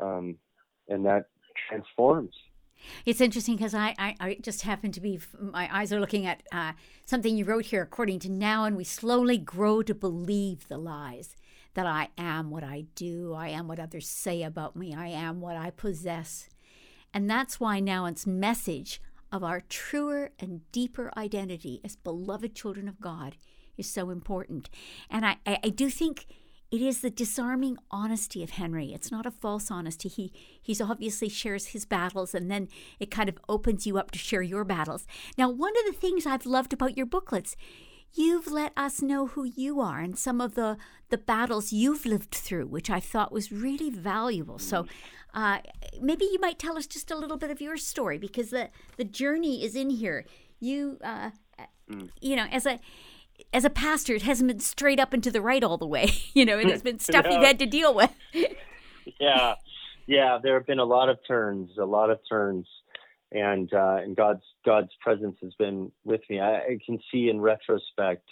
um, 0.00 0.36
and 0.88 1.04
that 1.04 1.26
transforms. 1.68 2.34
It's 3.06 3.20
interesting 3.20 3.56
because 3.56 3.74
I, 3.74 3.94
I, 3.98 4.14
I, 4.20 4.36
just 4.40 4.62
happen 4.62 4.90
to 4.92 5.00
be, 5.00 5.20
my 5.40 5.68
eyes 5.72 5.92
are 5.92 6.00
looking 6.00 6.26
at 6.26 6.42
uh, 6.52 6.72
something 7.04 7.36
you 7.36 7.44
wrote 7.44 7.66
here, 7.66 7.82
according 7.82 8.18
to 8.20 8.28
Nouwen, 8.28 8.68
and 8.68 8.76
we 8.76 8.84
slowly 8.84 9.38
grow 9.38 9.82
to 9.82 9.94
believe 9.94 10.66
the 10.68 10.78
lies 10.78 11.36
that 11.74 11.86
I 11.86 12.08
am 12.18 12.50
what 12.50 12.64
I 12.64 12.86
do, 12.94 13.34
I 13.34 13.48
am 13.48 13.68
what 13.68 13.78
others 13.78 14.08
say 14.08 14.42
about 14.42 14.76
me, 14.76 14.94
I 14.94 15.06
am 15.08 15.40
what 15.40 15.56
I 15.56 15.70
possess. 15.70 16.48
And 17.14 17.30
that's 17.30 17.60
why 17.60 17.80
Nouwen's 17.80 18.26
message 18.26 19.00
of 19.30 19.44
our 19.44 19.60
truer 19.60 20.32
and 20.38 20.60
deeper 20.72 21.10
identity 21.16 21.80
as 21.84 21.96
beloved 21.96 22.54
children 22.54 22.88
of 22.88 23.00
God 23.00 23.36
is 23.78 23.88
so 23.88 24.10
important. 24.10 24.68
And 25.08 25.24
I, 25.24 25.36
I, 25.46 25.58
I 25.64 25.68
do 25.68 25.88
think 25.88 26.26
it 26.72 26.80
is 26.80 27.02
the 27.02 27.10
disarming 27.10 27.76
honesty 27.90 28.42
of 28.42 28.52
Henri. 28.52 28.94
It's 28.94 29.12
not 29.12 29.26
a 29.26 29.30
false 29.30 29.70
honesty. 29.70 30.08
He 30.08 30.32
he's 30.60 30.80
obviously 30.80 31.28
shares 31.28 31.66
his 31.66 31.84
battles 31.84 32.34
and 32.34 32.50
then 32.50 32.68
it 32.98 33.10
kind 33.10 33.28
of 33.28 33.38
opens 33.46 33.86
you 33.86 33.98
up 33.98 34.10
to 34.12 34.18
share 34.18 34.42
your 34.42 34.64
battles. 34.64 35.06
Now, 35.36 35.50
one 35.50 35.74
of 35.78 35.92
the 35.92 36.00
things 36.00 36.24
I've 36.24 36.46
loved 36.46 36.72
about 36.72 36.96
your 36.96 37.06
booklets 37.06 37.56
you've 38.14 38.50
let 38.50 38.72
us 38.76 39.00
know 39.00 39.28
who 39.28 39.44
you 39.44 39.80
are 39.80 40.00
and 40.00 40.18
some 40.18 40.40
of 40.40 40.54
the 40.54 40.78
the 41.10 41.18
battles 41.18 41.74
you've 41.74 42.06
lived 42.06 42.34
through, 42.34 42.66
which 42.66 42.88
I 42.88 43.00
thought 43.00 43.32
was 43.32 43.52
really 43.52 43.90
valuable. 43.90 44.58
So, 44.58 44.86
uh, 45.34 45.58
maybe 46.00 46.24
you 46.24 46.38
might 46.40 46.58
tell 46.58 46.78
us 46.78 46.86
just 46.86 47.10
a 47.10 47.16
little 47.16 47.36
bit 47.36 47.50
of 47.50 47.60
your 47.60 47.76
story 47.76 48.16
because 48.16 48.48
the 48.48 48.70
the 48.96 49.04
journey 49.04 49.62
is 49.62 49.76
in 49.76 49.90
here. 49.90 50.24
You, 50.58 50.98
uh, 51.04 51.32
mm. 51.90 52.08
you 52.20 52.34
know, 52.36 52.46
as 52.50 52.64
a 52.64 52.80
as 53.52 53.64
a 53.64 53.70
pastor, 53.70 54.14
it 54.14 54.22
hasn't 54.22 54.48
been 54.48 54.60
straight 54.60 55.00
up 55.00 55.12
and 55.12 55.22
to 55.22 55.30
the 55.30 55.42
right 55.42 55.62
all 55.62 55.78
the 55.78 55.86
way. 55.86 56.10
you 56.34 56.44
know, 56.44 56.58
it 56.58 56.68
has 56.68 56.82
been 56.82 56.98
stuff 57.00 57.26
you've 57.30 57.42
had 57.42 57.58
to 57.58 57.66
deal 57.66 57.94
with. 57.94 58.12
yeah, 59.20 59.54
yeah. 60.06 60.38
There 60.42 60.54
have 60.54 60.66
been 60.66 60.78
a 60.78 60.84
lot 60.84 61.08
of 61.08 61.18
turns, 61.26 61.70
a 61.78 61.84
lot 61.84 62.10
of 62.10 62.18
turns 62.28 62.66
and 63.32 63.72
uh, 63.72 63.96
and 64.02 64.14
God's 64.14 64.42
God's 64.64 64.90
presence 65.00 65.36
has 65.42 65.52
been 65.58 65.90
with 66.04 66.20
me. 66.28 66.40
I, 66.40 66.58
I 66.58 66.78
can 66.84 66.98
see 67.10 67.28
in 67.28 67.40
retrospect 67.40 68.28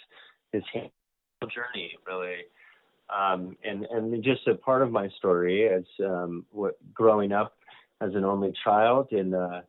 His 0.53 0.63
journey 0.73 1.97
really, 2.07 2.35
um, 3.09 3.57
and 3.63 3.85
and 3.85 4.23
just 4.23 4.47
a 4.47 4.55
part 4.55 4.81
of 4.81 4.91
my 4.91 5.09
story 5.17 5.67
as 5.67 5.83
um, 6.05 6.45
what 6.51 6.77
growing 6.93 7.31
up 7.31 7.57
as 7.99 8.13
an 8.15 8.23
only 8.23 8.53
child 8.63 9.07
in 9.11 9.33
a, 9.33 9.63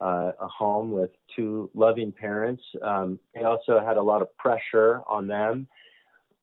uh, 0.00 0.32
a 0.40 0.48
home 0.48 0.90
with 0.90 1.10
two 1.34 1.70
loving 1.74 2.12
parents. 2.12 2.62
Um, 2.82 3.18
they 3.34 3.42
also 3.42 3.80
had 3.84 3.96
a 3.96 4.02
lot 4.02 4.22
of 4.22 4.36
pressure 4.36 5.02
on 5.08 5.26
them. 5.26 5.66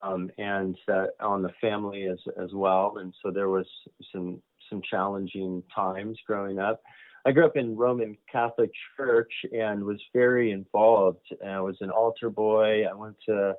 Um, 0.01 0.29
and 0.37 0.77
uh, 0.91 1.05
on 1.19 1.41
the 1.41 1.53
family 1.59 2.05
as 2.05 2.19
as 2.39 2.51
well, 2.53 2.97
and 2.99 3.11
so 3.23 3.31
there 3.31 3.49
was 3.49 3.65
some 4.11 4.39
some 4.69 4.81
challenging 4.87 5.63
times 5.73 6.19
growing 6.27 6.59
up. 6.59 6.81
I 7.25 7.31
grew 7.31 7.45
up 7.45 7.57
in 7.57 7.75
Roman 7.75 8.15
Catholic 8.31 8.69
Church 8.95 9.31
and 9.51 9.83
was 9.83 9.99
very 10.13 10.51
involved. 10.51 11.25
I 11.43 11.59
was 11.59 11.75
an 11.81 11.89
altar 11.89 12.29
boy. 12.29 12.83
I 12.85 12.93
went 12.93 13.15
to 13.27 13.55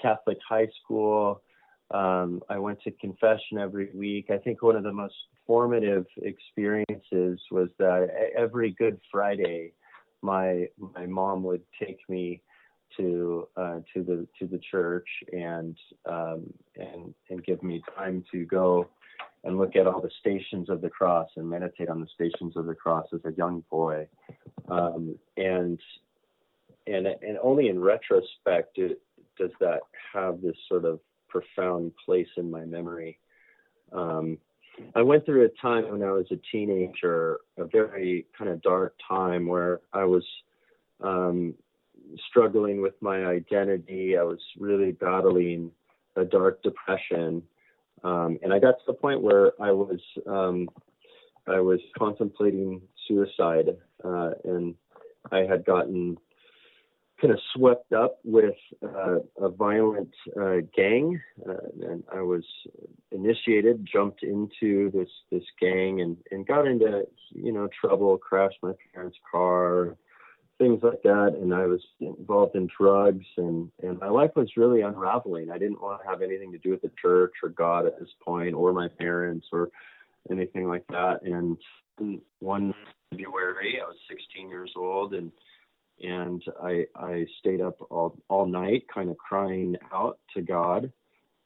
Catholic 0.00 0.38
high 0.48 0.68
school. 0.82 1.42
Um, 1.90 2.42
I 2.48 2.58
went 2.58 2.80
to 2.82 2.92
confession 2.92 3.58
every 3.58 3.90
week. 3.92 4.26
I 4.30 4.38
think 4.38 4.62
one 4.62 4.76
of 4.76 4.84
the 4.84 4.92
most 4.92 5.16
formative 5.48 6.06
experiences 6.22 7.40
was 7.50 7.70
that 7.78 8.08
every 8.36 8.70
Good 8.78 9.00
Friday, 9.10 9.72
my 10.22 10.68
my 10.78 11.06
mom 11.06 11.42
would 11.42 11.62
take 11.82 11.98
me 12.08 12.42
to 12.96 13.48
uh, 13.56 13.80
to 13.94 14.02
the 14.04 14.28
to 14.38 14.46
the 14.46 14.60
church 14.70 15.08
and 15.32 15.76
um, 16.06 16.52
and 16.76 17.14
and 17.30 17.44
give 17.44 17.62
me 17.62 17.82
time 17.96 18.22
to 18.30 18.44
go 18.44 18.86
and 19.44 19.56
look 19.56 19.74
at 19.74 19.86
all 19.86 20.00
the 20.00 20.10
stations 20.20 20.68
of 20.68 20.82
the 20.82 20.90
cross 20.90 21.28
and 21.36 21.48
meditate 21.48 21.88
on 21.88 22.00
the 22.00 22.08
stations 22.14 22.56
of 22.56 22.66
the 22.66 22.74
cross 22.74 23.06
as 23.14 23.20
a 23.24 23.32
young 23.36 23.64
boy. 23.70 24.06
Um, 24.68 25.18
and 25.36 25.80
and 26.86 27.06
and 27.06 27.38
only 27.42 27.68
in 27.68 27.80
retrospect 27.80 28.76
do, 28.76 28.94
does 29.38 29.52
that 29.60 29.80
have 30.12 30.42
this 30.42 30.56
sort 30.68 30.84
of 30.84 31.00
profound 31.28 31.92
place 32.04 32.28
in 32.36 32.50
my 32.50 32.64
memory. 32.64 33.18
Um, 33.92 34.38
I 34.94 35.02
went 35.02 35.24
through 35.24 35.44
a 35.44 35.48
time 35.60 35.90
when 35.90 36.02
I 36.02 36.12
was 36.12 36.26
a 36.30 36.38
teenager, 36.52 37.38
a 37.56 37.64
very 37.64 38.26
kind 38.36 38.50
of 38.50 38.62
dark 38.62 38.94
time 39.06 39.46
where 39.46 39.80
I 39.92 40.04
was 40.04 40.24
um, 41.02 41.54
struggling 42.28 42.80
with 42.80 42.94
my 43.00 43.26
identity. 43.26 44.16
I 44.16 44.22
was 44.22 44.40
really 44.58 44.92
battling 44.92 45.70
a 46.16 46.24
dark 46.24 46.62
depression 46.62 47.42
um, 48.04 48.38
and 48.42 48.52
I 48.52 48.58
got 48.58 48.72
to 48.72 48.84
the 48.86 48.94
point 48.94 49.22
where 49.22 49.52
I 49.60 49.72
was 49.72 50.00
um, 50.26 50.68
I 51.46 51.60
was 51.60 51.80
contemplating 51.96 52.82
suicide, 53.06 53.68
uh, 54.04 54.30
and 54.44 54.74
I 55.32 55.38
had 55.38 55.64
gotten 55.64 56.18
kind 57.20 57.32
of 57.32 57.40
swept 57.54 57.92
up 57.92 58.18
with 58.24 58.54
uh, 58.82 59.18
a 59.40 59.48
violent 59.48 60.14
uh, 60.40 60.58
gang, 60.74 61.20
uh, 61.48 61.54
and 61.82 62.04
I 62.12 62.20
was 62.20 62.44
initiated, 63.10 63.88
jumped 63.90 64.22
into 64.22 64.90
this 64.92 65.08
this 65.30 65.44
gang, 65.60 66.00
and 66.00 66.16
and 66.30 66.46
got 66.46 66.66
into 66.66 67.04
you 67.32 67.52
know 67.52 67.68
trouble, 67.80 68.16
crashed 68.18 68.58
my 68.62 68.72
parents' 68.94 69.18
car, 69.30 69.96
things 70.58 70.80
like 70.82 71.02
that. 71.02 71.36
And 71.40 71.52
I 71.52 71.66
was 71.66 71.82
involved 72.00 72.54
in 72.54 72.68
drugs, 72.78 73.26
and 73.36 73.70
and 73.82 73.98
my 73.98 74.08
life 74.08 74.30
was 74.36 74.56
really 74.56 74.82
unraveling. 74.82 75.50
I 75.50 75.58
didn't 75.58 75.82
want 75.82 76.02
to 76.02 76.08
have 76.08 76.22
anything 76.22 76.52
to 76.52 76.58
do 76.58 76.70
with 76.70 76.82
the 76.82 76.92
church 77.00 77.32
or 77.42 77.48
God 77.48 77.86
at 77.86 77.98
this 77.98 78.10
point, 78.24 78.54
or 78.54 78.72
my 78.72 78.88
parents, 78.88 79.46
or 79.52 79.70
anything 80.30 80.68
like 80.68 80.86
that. 80.88 81.22
And 81.22 81.56
one 82.38 82.74
February, 83.10 83.80
I 83.82 83.88
was 83.88 83.96
16 84.08 84.48
years 84.48 84.72
old, 84.76 85.14
and 85.14 85.32
and 86.02 86.42
I 86.62 86.84
I 86.94 87.26
stayed 87.38 87.60
up 87.60 87.76
all 87.90 88.18
all 88.28 88.46
night, 88.46 88.84
kind 88.92 89.10
of 89.10 89.16
crying 89.18 89.76
out 89.92 90.18
to 90.34 90.42
God. 90.42 90.92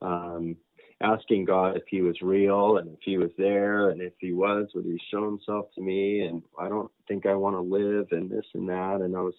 Um, 0.00 0.56
asking 1.00 1.44
God 1.44 1.76
if 1.76 1.82
he 1.88 2.00
was 2.00 2.16
real 2.22 2.76
and 2.76 2.88
if 2.88 2.98
he 3.02 3.18
was 3.18 3.30
there 3.36 3.90
and 3.90 4.00
if 4.00 4.12
he 4.20 4.32
was, 4.32 4.68
would 4.74 4.84
he 4.84 5.00
show 5.10 5.24
himself 5.24 5.66
to 5.74 5.80
me? 5.80 6.20
And 6.20 6.42
I 6.58 6.68
don't 6.68 6.90
think 7.08 7.26
I 7.26 7.34
want 7.34 7.56
to 7.56 7.60
live 7.60 8.06
and 8.12 8.30
this 8.30 8.44
and 8.54 8.68
that. 8.68 9.00
And 9.00 9.16
I 9.16 9.20
was 9.20 9.34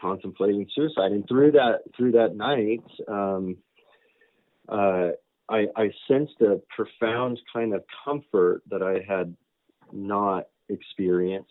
contemplating 0.00 0.66
suicide. 0.74 1.12
And 1.12 1.26
through 1.28 1.52
that 1.52 1.80
through 1.96 2.12
that 2.12 2.36
night, 2.36 2.84
um, 3.08 3.56
uh, 4.68 5.10
I, 5.48 5.66
I 5.76 5.90
sensed 6.06 6.40
a 6.40 6.60
profound 6.74 7.40
kind 7.52 7.74
of 7.74 7.82
comfort 8.04 8.62
that 8.70 8.82
I 8.82 9.00
had 9.10 9.34
not 9.92 10.48
experienced 10.68 11.50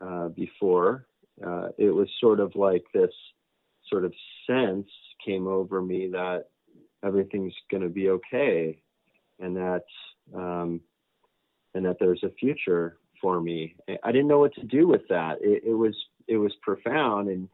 uh, 0.00 0.28
before. 0.28 1.06
Uh, 1.44 1.68
it 1.78 1.90
was 1.90 2.08
sort 2.20 2.40
of 2.40 2.54
like 2.54 2.84
this 2.94 3.10
sort 3.88 4.04
of 4.04 4.12
sense 4.46 4.88
came 5.24 5.46
over 5.46 5.82
me 5.82 6.08
that 6.12 6.44
everything's 7.04 7.54
going 7.70 7.82
to 7.82 7.88
be 7.88 8.10
okay 8.10 8.80
and 9.40 9.56
that 9.56 9.84
um, 10.34 10.80
and 11.74 11.84
that 11.84 11.96
there's 12.00 12.22
a 12.24 12.30
future 12.40 12.98
for 13.20 13.40
me. 13.40 13.76
I 14.02 14.12
didn't 14.12 14.28
know 14.28 14.38
what 14.38 14.54
to 14.54 14.64
do 14.64 14.86
with 14.88 15.02
that. 15.08 15.38
It, 15.40 15.64
it 15.66 15.74
was 15.74 15.94
it 16.26 16.36
was 16.36 16.52
profound 16.62 17.28
and 17.28 17.48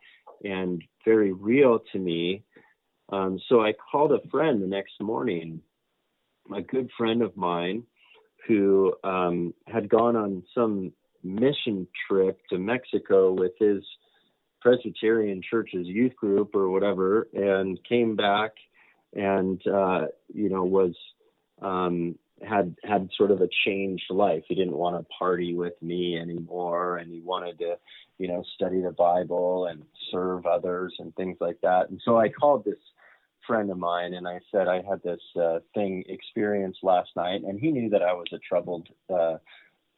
and 0.44 0.82
very 1.04 1.32
real 1.32 1.80
to 1.92 1.98
me. 1.98 2.42
Um, 3.10 3.38
so 3.48 3.62
I 3.62 3.72
called 3.72 4.12
a 4.12 4.26
friend 4.30 4.62
the 4.62 4.66
next 4.66 4.94
morning, 5.00 5.60
a 6.54 6.62
good 6.62 6.90
friend 6.96 7.22
of 7.22 7.36
mine, 7.36 7.84
who 8.46 8.94
um, 9.04 9.54
had 9.66 9.88
gone 9.88 10.16
on 10.16 10.42
some 10.54 10.92
mission 11.22 11.86
trip 12.08 12.38
to 12.50 12.58
Mexico 12.58 13.32
with 13.32 13.52
his 13.58 13.82
Presbyterian 14.60 15.42
Church's 15.48 15.86
youth 15.86 16.14
group 16.16 16.54
or 16.54 16.68
whatever, 16.70 17.28
and 17.34 17.78
came 17.88 18.16
back 18.16 18.52
and 19.14 19.60
uh, 19.66 20.06
you 20.32 20.48
know 20.48 20.64
was 20.64 20.94
um, 21.60 22.16
had 22.46 22.76
had 22.84 23.08
sort 23.16 23.30
of 23.30 23.40
a 23.40 23.48
changed 23.64 24.10
life. 24.10 24.44
He 24.48 24.54
didn't 24.54 24.76
want 24.76 24.96
to 24.96 25.14
party 25.16 25.54
with 25.54 25.80
me 25.82 26.18
anymore, 26.18 26.98
and 26.98 27.12
he 27.12 27.20
wanted 27.20 27.58
to, 27.58 27.78
you 28.18 28.28
know, 28.28 28.44
study 28.54 28.80
the 28.80 28.92
Bible 28.92 29.66
and 29.66 29.82
serve 30.10 30.46
others 30.46 30.94
and 30.98 31.14
things 31.14 31.36
like 31.40 31.60
that. 31.62 31.90
And 31.90 32.00
so 32.04 32.18
I 32.18 32.28
called 32.28 32.64
this 32.64 32.78
friend 33.46 33.70
of 33.70 33.78
mine 33.78 34.14
and 34.14 34.28
I 34.28 34.38
said 34.52 34.68
I 34.68 34.82
had 34.88 35.02
this 35.02 35.20
uh, 35.40 35.58
thing 35.74 36.04
experience 36.08 36.76
last 36.82 37.10
night, 37.16 37.42
and 37.42 37.58
he 37.58 37.70
knew 37.70 37.90
that 37.90 38.02
I 38.02 38.12
was 38.12 38.26
a 38.32 38.38
troubled 38.38 38.88
uh, 39.12 39.36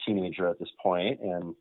teenager 0.07 0.49
at 0.49 0.59
this 0.59 0.71
point, 0.83 1.21
and 1.21 1.55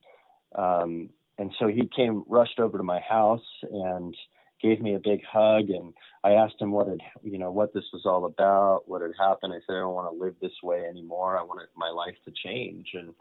um, 0.55 1.09
and 1.38 1.51
so 1.59 1.67
he 1.67 1.89
came 1.95 2.23
rushed 2.27 2.59
over 2.59 2.77
to 2.77 2.83
my 2.83 3.00
house 3.00 3.45
and 3.71 4.15
gave 4.62 4.79
me 4.81 4.95
a 4.95 5.00
big 5.00 5.21
hug 5.25 5.69
and 5.69 5.93
I 6.23 6.31
asked 6.31 6.55
him 6.59 6.71
what 6.71 6.88
had 6.88 7.00
you 7.23 7.38
know 7.38 7.51
what 7.51 7.73
this 7.73 7.83
was 7.91 8.03
all 8.05 8.25
about, 8.25 8.83
what 8.88 9.01
had 9.01 9.12
happened. 9.19 9.53
I 9.53 9.57
said 9.65 9.75
I 9.75 9.79
don't 9.79 9.93
want 9.93 10.12
to 10.12 10.23
live 10.23 10.35
this 10.41 10.63
way 10.63 10.85
anymore. 10.89 11.38
I 11.38 11.43
want 11.43 11.59
my 11.75 11.89
life 11.89 12.15
to 12.25 12.31
change 12.31 12.91
and 12.93 13.13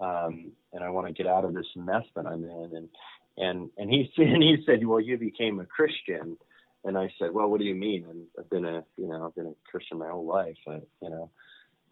um 0.00 0.52
and 0.72 0.82
I 0.82 0.90
want 0.90 1.06
to 1.08 1.12
get 1.12 1.30
out 1.30 1.44
of 1.44 1.54
this 1.54 1.66
mess 1.76 2.04
that 2.14 2.26
I'm 2.26 2.44
in 2.44 2.70
and 2.74 2.88
and 3.36 3.70
and 3.76 3.90
he 3.90 4.10
and 4.22 4.42
he 4.42 4.58
said, 4.66 4.84
"Well, 4.86 5.00
you 5.00 5.16
became 5.18 5.60
a 5.60 5.66
Christian." 5.66 6.36
And 6.84 6.96
I 6.96 7.12
said, 7.18 7.32
"Well, 7.32 7.48
what 7.48 7.58
do 7.58 7.66
you 7.66 7.74
mean? 7.74 8.06
And 8.08 8.26
I've 8.38 8.50
been 8.50 8.64
a 8.64 8.84
you 8.96 9.08
know 9.08 9.26
I've 9.26 9.34
been 9.34 9.46
a 9.46 9.70
Christian 9.70 9.98
my 9.98 10.08
whole 10.08 10.26
life, 10.26 10.56
I, 10.66 10.80
you 11.02 11.10
know." 11.10 11.30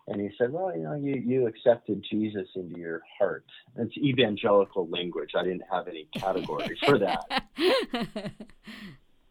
And 0.09 0.21
he 0.21 0.31
said, 0.39 0.53
"Well, 0.53 0.77
you 0.77 0.85
know, 0.85 0.95
you 0.95 1.15
you 1.15 1.47
accepted 1.47 2.05
Jesus 2.09 2.47
into 2.55 2.79
your 2.79 3.03
heart." 3.19 3.45
It's 3.77 3.97
evangelical 3.97 4.89
language. 4.89 5.31
I 5.37 5.43
didn't 5.43 5.65
have 5.71 5.89
any 5.89 6.09
category 6.13 6.79
for 6.85 6.99
that. 6.99 7.25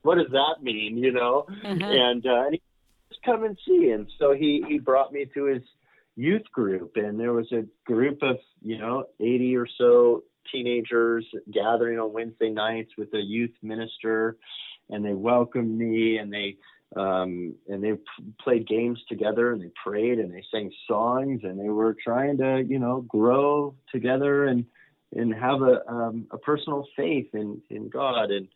what 0.01 0.15
does 0.15 0.31
that 0.31 0.55
mean? 0.61 0.97
You 0.97 1.13
know? 1.13 1.45
Uh-huh. 1.49 1.69
And 1.69 2.25
uh, 2.25 2.45
and 2.45 2.53
he 2.53 2.61
said, 3.09 3.17
come 3.23 3.43
and 3.45 3.57
see. 3.65 3.91
And 3.91 4.07
so 4.19 4.33
he 4.33 4.63
he 4.67 4.79
brought 4.79 5.13
me 5.13 5.25
to 5.33 5.45
his 5.45 5.63
youth 6.15 6.49
group, 6.51 6.93
and 6.95 7.19
there 7.19 7.33
was 7.33 7.51
a 7.51 7.63
group 7.85 8.21
of 8.21 8.37
you 8.61 8.77
know 8.77 9.05
80 9.19 9.55
or 9.55 9.67
so 9.77 10.23
teenagers 10.51 11.25
gathering 11.51 11.99
on 11.99 12.13
Wednesday 12.13 12.49
nights 12.49 12.91
with 12.97 13.13
a 13.13 13.21
youth 13.21 13.53
minister, 13.63 14.37
and 14.89 15.03
they 15.03 15.13
welcomed 15.13 15.77
me 15.77 16.17
and 16.17 16.31
they 16.31 16.57
um, 16.95 17.55
and 17.67 17.83
they 17.83 17.93
p- 17.93 18.33
played 18.41 18.67
games 18.67 18.99
together 19.09 19.51
and 19.51 19.61
they 19.61 19.71
prayed 19.83 20.19
and 20.19 20.33
they 20.33 20.43
sang 20.51 20.71
songs 20.87 21.41
and 21.43 21.59
they 21.59 21.69
were 21.69 21.95
trying 22.03 22.37
to 22.37 22.63
you 22.67 22.79
know 22.79 23.01
grow 23.01 23.75
together 23.91 24.45
and 24.45 24.65
and 25.13 25.33
have 25.33 25.61
a 25.61 25.87
um, 25.89 26.27
a 26.31 26.37
personal 26.37 26.85
faith 26.95 27.27
in 27.33 27.61
in 27.69 27.89
God 27.89 28.31
and 28.31 28.47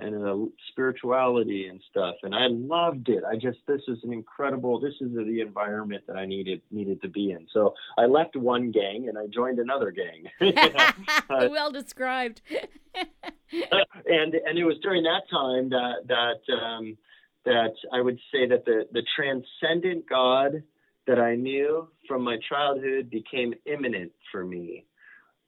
and 0.00 0.14
a 0.14 0.46
spirituality 0.70 1.66
and 1.66 1.82
stuff 1.90 2.14
and 2.22 2.32
I 2.32 2.46
loved 2.48 3.08
it. 3.08 3.24
I 3.24 3.34
just 3.34 3.58
this 3.66 3.80
is 3.88 3.98
an 4.04 4.12
incredible 4.12 4.78
this 4.78 4.94
is 5.00 5.12
the 5.12 5.40
environment 5.40 6.04
that 6.06 6.16
I 6.16 6.24
needed 6.24 6.62
needed 6.70 7.02
to 7.02 7.08
be 7.08 7.32
in. 7.32 7.48
So 7.52 7.74
I 7.96 8.04
left 8.06 8.36
one 8.36 8.70
gang 8.70 9.08
and 9.08 9.18
I 9.18 9.26
joined 9.26 9.58
another 9.58 9.90
gang. 9.90 10.28
well 11.30 11.72
described. 11.72 12.42
and 12.94 14.34
and 14.34 14.58
it 14.58 14.64
was 14.64 14.78
during 14.82 15.02
that 15.02 15.22
time 15.28 15.70
that 15.70 16.06
that 16.06 16.54
um, 16.54 16.96
that 17.44 17.72
I 17.92 18.00
would 18.00 18.18
say 18.32 18.46
that 18.46 18.64
the, 18.64 18.86
the 18.92 19.02
transcendent 19.16 20.08
God 20.08 20.62
that 21.06 21.18
I 21.18 21.34
knew 21.34 21.88
from 22.06 22.22
my 22.22 22.36
childhood 22.48 23.10
became 23.10 23.54
immanent 23.64 24.12
for 24.30 24.44
me. 24.44 24.84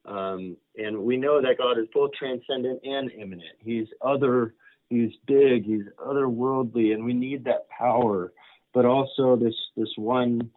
Um, 0.05 0.57
and 0.77 0.97
we 1.03 1.17
know 1.17 1.41
that 1.41 1.57
God 1.59 1.77
is 1.77 1.87
both 1.93 2.11
transcendent 2.17 2.81
and 2.83 3.11
immanent. 3.11 3.57
He's 3.59 3.87
other, 4.01 4.55
he's 4.89 5.11
big, 5.27 5.65
he's 5.65 5.85
otherworldly, 6.03 6.93
and 6.93 7.03
we 7.03 7.13
need 7.13 7.45
that 7.45 7.69
power. 7.69 8.33
But 8.73 8.85
also 8.85 9.35
this 9.35 9.53
this 9.75 9.91
one 9.97 10.49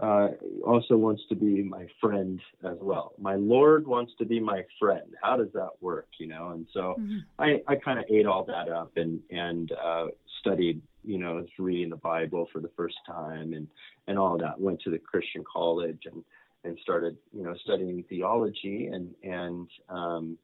uh, 0.00 0.28
also 0.66 0.96
wants 0.96 1.22
to 1.28 1.34
be 1.34 1.62
my 1.62 1.86
friend 2.00 2.40
as 2.64 2.78
well. 2.80 3.12
My 3.18 3.34
Lord 3.34 3.86
wants 3.86 4.12
to 4.18 4.24
be 4.24 4.40
my 4.40 4.64
friend. 4.78 5.14
How 5.22 5.36
does 5.36 5.52
that 5.54 5.70
work? 5.80 6.08
You 6.18 6.28
know, 6.28 6.50
and 6.50 6.66
so 6.72 6.96
mm-hmm. 6.98 7.18
I, 7.38 7.60
I 7.68 7.76
kind 7.76 7.98
of 7.98 8.06
ate 8.08 8.26
all 8.26 8.44
that 8.44 8.68
up 8.68 8.92
and 8.96 9.20
and 9.30 9.72
uh, 9.72 10.06
studied 10.40 10.80
you 11.04 11.18
know, 11.18 11.44
reading 11.58 11.90
the 11.90 11.96
Bible 11.96 12.48
for 12.52 12.60
the 12.60 12.70
first 12.76 12.96
time 13.06 13.52
and, 13.52 13.66
and 14.06 14.18
all 14.18 14.38
that. 14.38 14.60
Went 14.60 14.80
to 14.82 14.90
the 14.90 14.98
Christian 14.98 15.42
college 15.50 16.02
and, 16.04 16.22
and 16.64 16.78
started, 16.82 17.16
you 17.32 17.42
know, 17.42 17.54
studying 17.64 18.04
theology 18.08 18.86
and, 18.86 19.14
and, 19.22 19.68
um, 19.88 20.38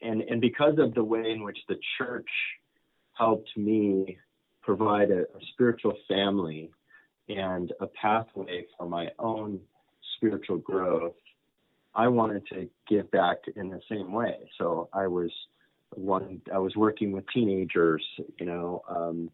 and, 0.00 0.22
and 0.22 0.40
because 0.40 0.78
of 0.78 0.94
the 0.94 1.04
way 1.04 1.30
in 1.30 1.42
which 1.42 1.58
the 1.68 1.76
church 1.98 2.28
helped 3.12 3.50
me 3.56 4.18
provide 4.62 5.10
a, 5.10 5.20
a 5.20 5.40
spiritual 5.52 5.94
family 6.08 6.70
and 7.28 7.72
a 7.80 7.86
pathway 7.86 8.66
for 8.76 8.88
my 8.88 9.08
own 9.18 9.60
spiritual 10.16 10.58
growth, 10.58 11.14
I 11.94 12.08
wanted 12.08 12.46
to 12.48 12.68
give 12.88 13.10
back 13.10 13.38
in 13.56 13.70
the 13.70 13.80
same 13.88 14.12
way. 14.12 14.36
So 14.58 14.88
I 14.92 15.06
was 15.06 15.30
one, 15.94 16.40
I 16.52 16.58
was 16.58 16.74
working 16.74 17.12
with 17.12 17.24
teenagers, 17.32 18.04
you 18.38 18.46
know, 18.46 18.82
um, 18.88 19.30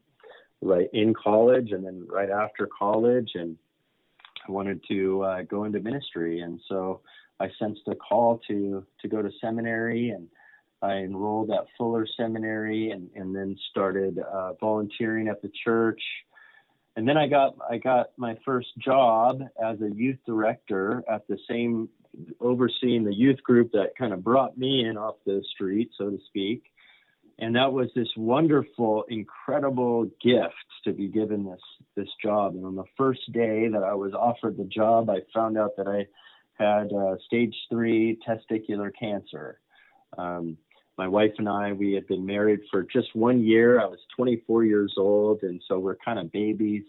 right 0.60 0.88
in 0.92 1.14
college 1.14 1.70
and 1.70 1.86
then 1.86 2.06
right 2.10 2.30
after 2.30 2.66
college 2.66 3.30
and 3.34 3.56
I 4.46 4.50
wanted 4.50 4.82
to 4.88 5.22
uh, 5.22 5.42
go 5.42 5.64
into 5.64 5.78
ministry 5.78 6.40
and 6.40 6.60
so 6.68 7.00
I 7.38 7.48
sensed 7.60 7.82
a 7.86 7.94
call 7.94 8.40
to 8.48 8.84
to 9.00 9.08
go 9.08 9.22
to 9.22 9.30
seminary 9.40 10.10
and 10.10 10.26
I 10.82 10.94
enrolled 10.94 11.50
at 11.50 11.66
Fuller 11.76 12.06
Seminary 12.16 12.90
and, 12.90 13.10
and 13.14 13.34
then 13.34 13.56
started 13.70 14.18
uh, 14.18 14.52
volunteering 14.54 15.28
at 15.28 15.42
the 15.42 15.50
church. 15.64 16.00
And 16.98 17.08
then 17.08 17.16
I 17.16 17.28
got 17.28 17.54
I 17.70 17.78
got 17.78 18.10
my 18.16 18.36
first 18.44 18.68
job 18.78 19.40
as 19.62 19.80
a 19.80 19.94
youth 19.94 20.18
director 20.26 21.04
at 21.08 21.26
the 21.28 21.38
same 21.48 21.88
overseeing 22.40 23.04
the 23.04 23.14
youth 23.14 23.42
group 23.42 23.70
that 23.72 23.96
kind 23.96 24.12
of 24.12 24.24
brought 24.24 24.58
me 24.58 24.84
in 24.84 24.98
off 24.98 25.14
the 25.24 25.42
street, 25.54 25.90
so 25.96 26.10
to 26.10 26.18
speak 26.26 26.64
and 27.38 27.54
that 27.54 27.72
was 27.72 27.88
this 27.94 28.08
wonderful, 28.16 29.04
incredible 29.08 30.04
gift 30.22 30.54
to 30.84 30.92
be 30.92 31.08
given 31.08 31.44
this 31.44 31.60
this 31.96 32.08
job. 32.22 32.54
And 32.54 32.64
on 32.64 32.74
the 32.74 32.84
first 32.96 33.20
day 33.32 33.68
that 33.68 33.82
I 33.82 33.94
was 33.94 34.12
offered 34.12 34.56
the 34.56 34.64
job, 34.64 35.08
I 35.08 35.18
found 35.32 35.56
out 35.56 35.76
that 35.76 35.86
I 35.86 36.06
had 36.62 36.92
uh, 36.92 37.16
stage 37.26 37.54
three 37.70 38.18
testicular 38.26 38.90
cancer. 38.98 39.60
Um, 40.16 40.56
my 40.98 41.06
wife 41.06 41.32
and 41.38 41.48
I, 41.48 41.72
we 41.72 41.92
had 41.92 42.08
been 42.08 42.26
married 42.26 42.60
for 42.70 42.82
just 42.82 43.14
one 43.14 43.42
year. 43.44 43.80
I 43.80 43.86
was 43.86 44.00
24 44.16 44.64
years 44.64 44.94
old, 44.98 45.44
and 45.44 45.62
so 45.68 45.78
we're 45.78 45.96
kind 45.96 46.18
of 46.18 46.32
babies 46.32 46.82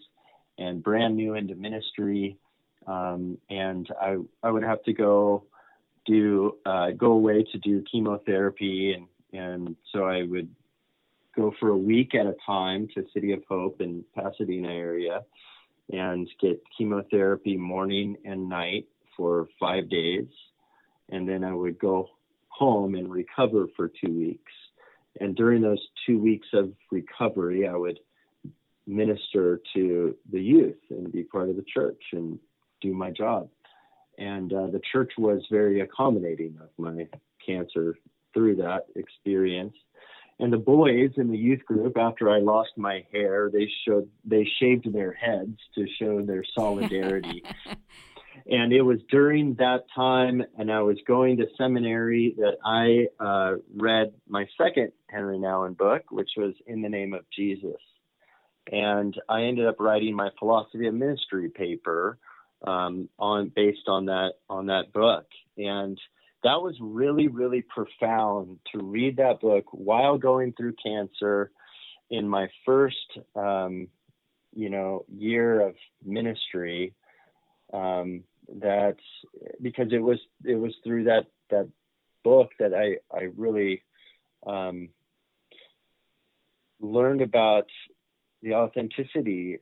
and 0.58 0.82
brand 0.82 1.16
new 1.16 1.34
into 1.34 1.54
ministry. 1.54 2.36
Um, 2.86 3.38
and 3.48 3.88
I 4.00 4.16
I 4.42 4.50
would 4.50 4.64
have 4.64 4.82
to 4.84 4.92
go 4.92 5.44
do 6.06 6.56
uh, 6.66 6.90
go 6.90 7.12
away 7.12 7.44
to 7.52 7.58
do 7.58 7.84
chemotherapy 7.90 8.94
and 8.94 9.06
and 9.32 9.76
so 9.92 10.04
I 10.04 10.24
would 10.24 10.48
go 11.36 11.54
for 11.60 11.68
a 11.68 11.76
week 11.76 12.14
at 12.16 12.26
a 12.26 12.34
time 12.44 12.88
to 12.94 13.06
City 13.14 13.32
of 13.32 13.44
Hope 13.48 13.80
in 13.80 14.04
Pasadena 14.16 14.68
area 14.68 15.22
and 15.92 16.28
get 16.40 16.60
chemotherapy 16.76 17.56
morning 17.56 18.16
and 18.24 18.48
night 18.48 18.88
for 19.16 19.48
five 19.60 19.88
days. 19.88 20.26
And 21.10 21.28
then 21.28 21.44
I 21.44 21.52
would 21.52 21.78
go 21.78 22.08
home 22.60 22.94
and 22.94 23.10
recover 23.10 23.66
for 23.74 23.88
two 23.88 24.12
weeks. 24.12 24.52
And 25.18 25.34
during 25.34 25.62
those 25.62 25.80
two 26.06 26.18
weeks 26.18 26.46
of 26.52 26.72
recovery, 26.92 27.66
I 27.66 27.74
would 27.74 27.98
minister 28.86 29.60
to 29.74 30.14
the 30.30 30.40
youth 30.40 30.76
and 30.90 31.10
be 31.10 31.22
part 31.22 31.48
of 31.48 31.56
the 31.56 31.64
church 31.72 32.02
and 32.12 32.38
do 32.82 32.92
my 32.92 33.10
job. 33.10 33.48
And 34.18 34.52
uh, 34.52 34.66
the 34.66 34.82
church 34.92 35.12
was 35.16 35.40
very 35.50 35.80
accommodating 35.80 36.58
of 36.60 36.68
my 36.76 37.08
cancer 37.44 37.96
through 38.34 38.56
that 38.56 38.86
experience. 38.94 39.74
And 40.38 40.52
the 40.52 40.58
boys 40.58 41.10
in 41.16 41.30
the 41.30 41.38
youth 41.38 41.64
group, 41.64 41.96
after 41.96 42.30
I 42.30 42.40
lost 42.40 42.70
my 42.76 43.04
hair, 43.10 43.50
they 43.52 43.70
showed 43.86 44.08
they 44.24 44.46
shaved 44.58 44.92
their 44.92 45.12
heads 45.12 45.58
to 45.74 45.86
show 45.98 46.20
their 46.20 46.44
solidarity. 46.58 47.42
And 48.50 48.72
it 48.72 48.82
was 48.82 48.98
during 49.10 49.54
that 49.56 49.84
time, 49.94 50.42
and 50.58 50.72
I 50.72 50.80
was 50.82 50.98
going 51.06 51.36
to 51.38 51.46
seminary, 51.58 52.34
that 52.38 52.56
I 52.64 53.24
uh, 53.24 53.56
read 53.76 54.12
my 54.28 54.46
second 54.58 54.92
Henri 55.10 55.38
Nouwen 55.38 55.76
book, 55.76 56.04
which 56.10 56.30
was 56.36 56.54
In 56.66 56.82
the 56.82 56.88
Name 56.88 57.14
of 57.14 57.24
Jesus. 57.36 57.80
and 58.70 59.14
I 59.28 59.42
ended 59.44 59.66
up 59.66 59.76
writing 59.80 60.14
my 60.14 60.30
philosophy 60.38 60.86
of 60.86 60.94
ministry 60.94 61.48
paper 61.48 62.18
um, 62.66 63.08
on 63.18 63.50
based 63.54 63.88
on 63.88 64.06
that 64.06 64.32
on 64.48 64.66
that 64.66 64.92
book, 64.92 65.26
and 65.56 65.98
that 66.44 66.60
was 66.62 66.76
really 66.80 67.28
really 67.28 67.62
profound 67.62 68.58
to 68.72 68.84
read 68.84 69.16
that 69.16 69.40
book 69.40 69.64
while 69.72 70.18
going 70.18 70.52
through 70.52 70.74
cancer 70.84 71.50
in 72.10 72.28
my 72.28 72.48
first 72.66 72.96
um, 73.34 73.88
you 74.54 74.70
know 74.70 75.04
year 75.12 75.66
of 75.66 75.74
ministry. 76.04 76.94
Um, 77.72 78.24
that 78.60 78.96
because 79.62 79.92
it 79.92 80.02
was 80.02 80.18
it 80.44 80.56
was 80.56 80.74
through 80.82 81.04
that 81.04 81.26
that 81.50 81.68
book 82.24 82.50
that 82.58 82.74
I 82.74 82.96
I 83.16 83.28
really 83.36 83.82
um, 84.46 84.88
learned 86.80 87.22
about 87.22 87.66
the 88.42 88.54
authenticity 88.54 89.58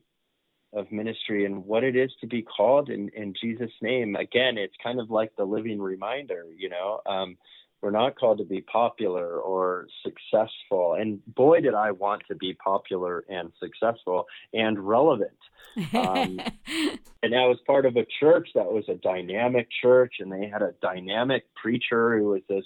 of 0.73 0.93
ministry 0.93 1.47
and 1.47 1.65
what 1.65 1.83
it 1.83 1.97
is 1.97 2.11
to 2.21 2.27
be 2.27 2.43
called 2.43 2.91
in, 2.91 3.09
in 3.17 3.35
Jesus' 3.41 3.71
name. 3.81 4.17
Again, 4.17 4.59
it's 4.59 4.75
kind 4.83 5.01
of 5.01 5.11
like 5.11 5.33
the 5.37 5.45
living 5.45 5.81
reminder, 5.81 6.45
you 6.57 6.69
know. 6.69 7.01
Um, 7.07 7.39
we're 7.81 7.91
not 7.91 8.19
called 8.19 8.39
to 8.39 8.45
be 8.45 8.61
popular 8.61 9.39
or 9.39 9.87
successful. 10.03 10.95
And 10.95 11.25
boy, 11.35 11.61
did 11.61 11.75
I 11.75 11.93
want 11.93 12.23
to 12.29 12.35
be 12.35 12.55
popular 12.55 13.25
and 13.29 13.53
successful 13.61 14.27
and 14.53 14.79
relevant. 14.79 15.39
Um, 15.95 16.41
and 17.23 17.35
I 17.35 17.47
was 17.47 17.59
part 17.67 17.87
of 17.87 17.97
a 17.97 18.07
church 18.19 18.49
that 18.55 18.73
was 18.73 18.85
a 18.89 18.95
dynamic 18.95 19.69
church, 19.81 20.15
and 20.19 20.33
they 20.33 20.49
had 20.49 20.63
a 20.63 20.75
dynamic 20.83 21.45
preacher 21.55 22.19
who 22.19 22.31
was 22.31 22.43
this 22.49 22.65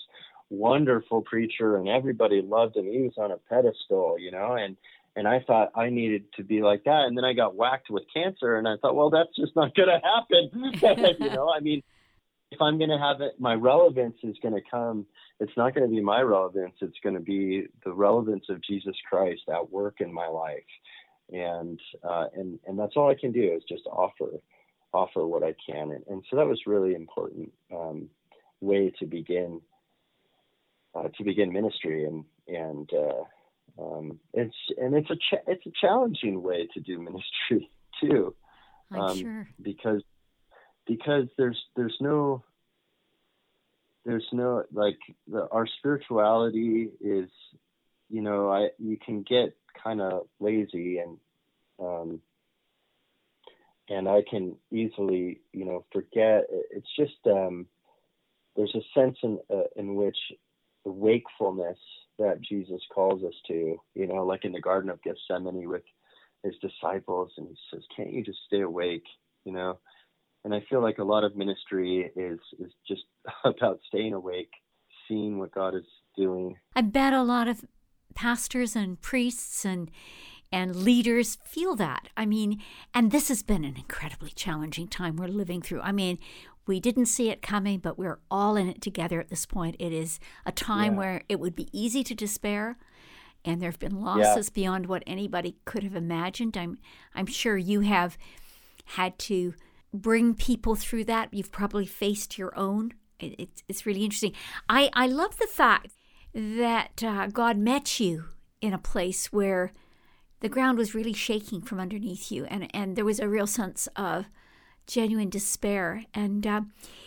wonderful 0.49 1.23
preacher, 1.23 1.77
and 1.77 1.89
everybody 1.89 2.41
loved 2.41 2.77
him. 2.77 2.87
He 2.87 3.03
was 3.03 3.15
on 3.19 3.33
a 3.33 3.37
pedestal, 3.37 4.17
you 4.19 4.31
know, 4.31 4.55
and 4.55 4.77
and 5.15 5.29
I 5.29 5.41
thought 5.41 5.73
I 5.75 5.91
needed 5.91 6.25
to 6.37 6.45
be 6.45 6.63
like 6.63 6.85
that. 6.85 7.05
And 7.07 7.17
then 7.17 7.25
I 7.25 7.35
got 7.35 7.55
whacked 7.55 7.91
with 7.91 8.05
cancer, 8.13 8.57
and 8.57 8.67
I 8.67 8.77
thought, 8.81 8.97
well, 8.97 9.11
that's 9.11 9.35
just 9.37 9.55
not 9.55 9.75
going 9.75 9.89
to 9.89 10.01
happen. 10.03 11.17
you 11.21 11.31
know, 11.31 11.53
I 11.55 11.61
mean, 11.61 11.83
if 12.53 12.61
I'm 12.61 12.77
going 12.77 12.91
to 12.91 12.99
have 12.99 13.21
it, 13.21 13.41
my 13.41 13.55
relevance 13.55 14.17
is 14.23 14.37
going 14.43 14.55
to 14.55 14.61
come. 14.71 15.07
It's 15.41 15.57
not 15.57 15.75
going 15.75 15.89
to 15.89 15.95
be 15.95 16.03
my 16.03 16.21
relevance. 16.21 16.75
It's 16.81 16.99
going 17.03 17.15
to 17.15 17.21
be 17.21 17.67
the 17.85 17.93
relevance 17.93 18.45
of 18.51 18.63
Jesus 18.63 18.95
Christ 19.09 19.43
at 19.49 19.71
work 19.71 20.01
in 20.01 20.13
my 20.13 20.27
life, 20.29 20.59
and 21.33 21.81
uh, 22.05 22.27
and 22.35 22.59
and 22.67 22.79
that's 22.79 22.93
all 22.97 23.11
I 23.11 23.19
can 23.19 23.33
do 23.33 23.43
is 23.43 23.63
just 23.69 23.87
offer 23.87 24.27
offer 24.93 25.27
what 25.27 25.43
I 25.43 25.55
can. 25.67 25.93
And, 25.93 26.05
and 26.09 26.23
so 26.29 26.37
that 26.37 26.47
was 26.47 26.61
really 26.67 26.95
important 26.95 27.51
um, 27.75 28.11
way 28.61 28.93
to 28.99 29.07
begin 29.07 29.61
uh, 30.95 31.09
to 31.17 31.25
begin 31.25 31.53
ministry 31.53 32.05
and 32.05 32.25
and. 32.47 32.91
Uh, 32.93 33.25
um, 33.81 34.21
it's 34.35 34.55
and 34.77 34.95
it's 34.95 35.09
a 35.09 35.17
cha- 35.17 35.45
it's 35.47 35.65
a 35.65 35.73
challenging 35.81 36.43
way 36.43 36.69
to 36.75 36.81
do 36.81 36.99
ministry 36.99 37.71
too, 38.03 38.35
um, 38.91 39.17
sure. 39.17 39.49
because 39.63 40.03
because 40.87 41.27
there's 41.37 41.61
there's 41.77 41.97
no 42.01 42.43
there's 44.05 44.27
no 44.33 44.65
like 44.73 44.99
the, 45.29 45.49
our 45.51 45.67
spirituality 45.79 46.91
is 47.01 47.29
you 48.11 48.23
know 48.23 48.51
I 48.51 48.69
you 48.79 48.97
can 48.97 49.23
get 49.23 49.57
kind 49.83 50.01
of 50.01 50.27
lazy 50.41 50.99
and 50.99 51.19
um, 51.81 52.21
and 53.89 54.09
I 54.09 54.23
can 54.29 54.57
easily 54.71 55.41
you 55.53 55.65
know 55.65 55.85
forget 55.93 56.47
it's 56.71 56.95
just 56.97 57.27
um, 57.27 57.67
there's 58.57 58.75
a 58.75 59.01
sense 59.01 59.17
in 59.23 59.39
uh, 59.51 59.65
in 59.77 59.95
which 59.95 60.19
the 60.85 60.91
wakefulness 60.91 61.79
that 62.19 62.41
Jesus 62.41 62.81
calls 62.93 63.23
us 63.25 63.35
to, 63.49 63.81
you 63.95 64.07
know, 64.07 64.25
like 64.25 64.45
in 64.45 64.53
the 64.53 64.61
Garden 64.61 64.91
of 64.91 65.01
Gethsemane 65.03 65.69
with 65.69 65.83
his 66.43 66.55
disciples, 66.61 67.33
and 67.37 67.49
he 67.49 67.57
says, 67.71 67.83
Can't 67.97 68.13
you 68.13 68.23
just 68.23 68.39
stay 68.47 68.61
awake, 68.61 69.05
you 69.45 69.53
know? 69.53 69.79
And 70.45 70.55
I 70.55 70.65
feel 70.69 70.83
like 70.83 70.99
a 70.99 71.05
lot 71.05 71.25
of 71.25 71.37
ministry 71.37 72.11
is 72.17 72.41
is 72.59 72.73
just 72.87 73.03
about 73.45 73.81
staying 73.89 74.15
awake, 74.15 74.51
seeing 75.09 75.39
what 75.39 75.53
God 75.53 75.75
is 75.75 75.85
doing. 76.17 76.57
I 76.75 76.83
bet 76.83 77.13
a 77.13 77.23
lot 77.23 77.49
of 77.49 77.65
pastors 78.15 78.77
and 78.77 79.01
priests 79.01 79.65
and 79.65 79.91
and 80.51 80.77
leaders 80.77 81.39
feel 81.47 81.75
that. 81.77 82.11
I 82.15 82.27
mean, 82.27 82.61
and 82.93 83.11
this 83.11 83.29
has 83.29 83.43
been 83.43 83.65
an 83.65 83.77
incredibly 83.77 84.31
challenging 84.31 84.87
time 84.87 85.17
we're 85.17 85.27
living 85.27 85.63
through. 85.63 85.81
I 85.81 85.93
mean, 85.93 86.19
we 86.67 86.79
didn't 86.79 87.07
see 87.07 87.31
it 87.31 87.43
coming, 87.43 87.79
but 87.79 87.99
we're 87.99 88.19
all 88.31 88.57
in 88.57 88.69
it 88.69 88.83
together 88.83 89.19
at 89.19 89.29
this 89.29 89.47
point. 89.47 89.77
It 89.79 89.93
is 89.93 90.21
a 90.45 90.53
time 90.53 90.93
yeah. 90.93 90.99
where 90.99 91.23
it 91.29 91.41
would 91.41 91.57
be 91.57 91.69
easy 91.73 92.05
to 92.05 92.15
despair, 92.15 92.77
and 93.45 93.61
there 93.61 93.71
have 93.71 93.81
been 93.81 94.01
losses 94.01 94.49
yeah. 94.49 94.55
beyond 94.55 94.87
what 94.87 95.03
anybody 95.07 95.57
could 95.65 95.83
have 95.83 95.97
imagined. 95.97 96.57
I'm 96.57 96.79
I'm 97.15 97.27
sure 97.27 97.57
you 97.57 97.81
have 97.81 98.19
had 98.85 99.19
to 99.21 99.55
bring 99.93 100.35
people 100.35 100.75
through 100.75 101.05
that. 101.05 101.33
You've 101.33 101.53
probably 101.53 101.87
faced 101.87 102.39
your 102.39 102.57
own. 102.59 102.95
It, 103.19 103.35
it's 103.39 103.63
it's 103.69 103.87
really 103.87 104.05
interesting. 104.05 104.33
I 104.69 104.91
I 104.93 105.07
love 105.07 105.39
the 105.39 105.47
fact 105.47 105.93
that 106.35 107.03
uh, 107.03 107.27
God 107.29 107.59
met 107.59 108.01
you 108.01 108.25
in 108.61 108.73
a 108.73 108.79
place 108.79 109.33
where 109.33 109.73
the 110.41 110.49
ground 110.49 110.79
was 110.79 110.95
really 110.95 111.13
shaking 111.13 111.61
from 111.61 111.81
underneath 111.81 112.33
you, 112.33 112.45
and 112.47 112.69
and 112.75 112.97
there 112.97 113.05
was 113.05 113.21
a 113.21 113.29
real 113.29 113.47
sense 113.47 113.89
of 113.97 114.27
genuine 114.87 115.31
despair. 115.31 116.05
And 116.15 116.47
uh, 116.47 116.63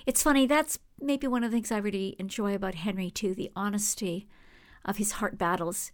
it's 0.06 0.24
funny, 0.24 0.46
that's 0.46 0.80
maybe 1.00 1.28
one 1.28 1.44
of 1.44 1.52
the 1.52 1.58
things 1.58 1.72
I 1.72 1.78
really 1.78 2.16
enjoy 2.20 2.56
about 2.56 2.76
Henri, 2.76 3.12
too 3.12 3.34
the 3.34 3.52
honesty 3.56 4.28
of 4.84 4.98
his 4.98 5.14
heart 5.14 5.38
battles. 5.38 5.92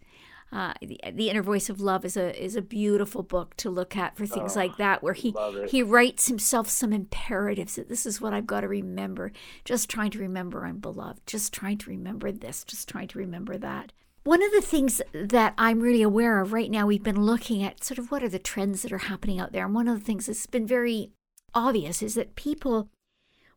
Uh, 0.52 0.74
the, 0.82 1.00
the, 1.14 1.30
inner 1.30 1.42
voice 1.42 1.70
of 1.70 1.80
love 1.80 2.04
is 2.04 2.14
a 2.14 2.38
is 2.42 2.56
a 2.56 2.62
beautiful 2.62 3.22
book 3.22 3.56
to 3.56 3.70
look 3.70 3.96
at 3.96 4.16
for 4.16 4.26
things 4.26 4.54
oh, 4.54 4.60
like 4.60 4.76
that 4.76 5.02
where 5.02 5.14
he 5.14 5.34
he 5.66 5.82
writes 5.82 6.26
himself 6.26 6.68
some 6.68 6.92
imperatives 6.92 7.76
that 7.76 7.88
this 7.88 8.04
is 8.04 8.20
what 8.20 8.34
I've 8.34 8.46
got 8.46 8.60
to 8.60 8.68
remember 8.68 9.32
just 9.64 9.88
trying 9.88 10.10
to 10.10 10.18
remember 10.18 10.66
I'm 10.66 10.76
beloved 10.78 11.26
just 11.26 11.54
trying 11.54 11.78
to 11.78 11.90
remember 11.90 12.30
this 12.30 12.64
just 12.64 12.86
trying 12.86 13.08
to 13.08 13.18
remember 13.18 13.56
that 13.56 13.92
one 14.24 14.42
of 14.42 14.52
the 14.52 14.60
things 14.60 15.00
that 15.14 15.54
I'm 15.56 15.80
really 15.80 16.02
aware 16.02 16.38
of 16.40 16.52
right 16.52 16.70
now 16.70 16.86
we've 16.86 17.02
been 17.02 17.24
looking 17.24 17.62
at 17.62 17.82
sort 17.82 17.98
of 17.98 18.10
what 18.10 18.22
are 18.22 18.28
the 18.28 18.38
trends 18.38 18.82
that 18.82 18.92
are 18.92 18.98
happening 18.98 19.40
out 19.40 19.52
there 19.52 19.64
and 19.64 19.74
one 19.74 19.88
of 19.88 19.98
the 19.98 20.04
things 20.04 20.26
that's 20.26 20.44
been 20.44 20.66
very 20.66 21.12
obvious 21.54 22.02
is 22.02 22.14
that 22.14 22.36
people 22.36 22.88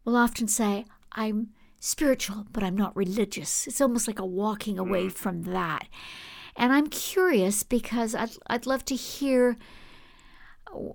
will 0.03 0.15
often 0.15 0.47
say, 0.47 0.86
I'm 1.12 1.49
spiritual, 1.79 2.45
but 2.51 2.63
I'm 2.63 2.77
not 2.77 2.95
religious. 2.95 3.67
It's 3.67 3.81
almost 3.81 4.08
like 4.08 4.19
a 4.19 4.25
walking 4.25 4.79
away 4.79 5.05
mm. 5.08 5.12
from 5.12 5.43
that. 5.43 5.88
And 6.55 6.71
I'm 6.71 6.87
curious 6.87 7.63
because 7.63 8.15
I'd, 8.15 8.31
I'd 8.47 8.65
love 8.65 8.85
to 8.85 8.95
hear 8.95 9.57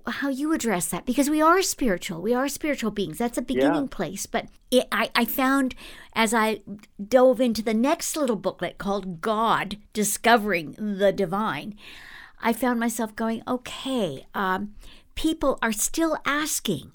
how 0.07 0.29
you 0.29 0.53
address 0.53 0.87
that 0.87 1.05
because 1.05 1.29
we 1.29 1.41
are 1.41 1.61
spiritual. 1.61 2.21
We 2.21 2.33
are 2.33 2.47
spiritual 2.47 2.91
beings. 2.91 3.17
That's 3.17 3.37
a 3.37 3.41
beginning 3.41 3.83
yeah. 3.83 3.95
place. 3.95 4.25
But 4.25 4.47
it, 4.69 4.87
I, 4.91 5.09
I 5.15 5.25
found 5.25 5.75
as 6.13 6.33
I 6.33 6.61
dove 7.03 7.41
into 7.41 7.61
the 7.61 7.73
next 7.73 8.15
little 8.15 8.35
booklet 8.35 8.77
called 8.77 9.21
God 9.21 9.77
Discovering 9.93 10.75
the 10.77 11.11
Divine, 11.11 11.75
I 12.41 12.53
found 12.53 12.79
myself 12.79 13.15
going, 13.15 13.43
okay, 13.47 14.25
um, 14.33 14.73
people 15.15 15.59
are 15.61 15.71
still 15.71 16.17
asking, 16.25 16.91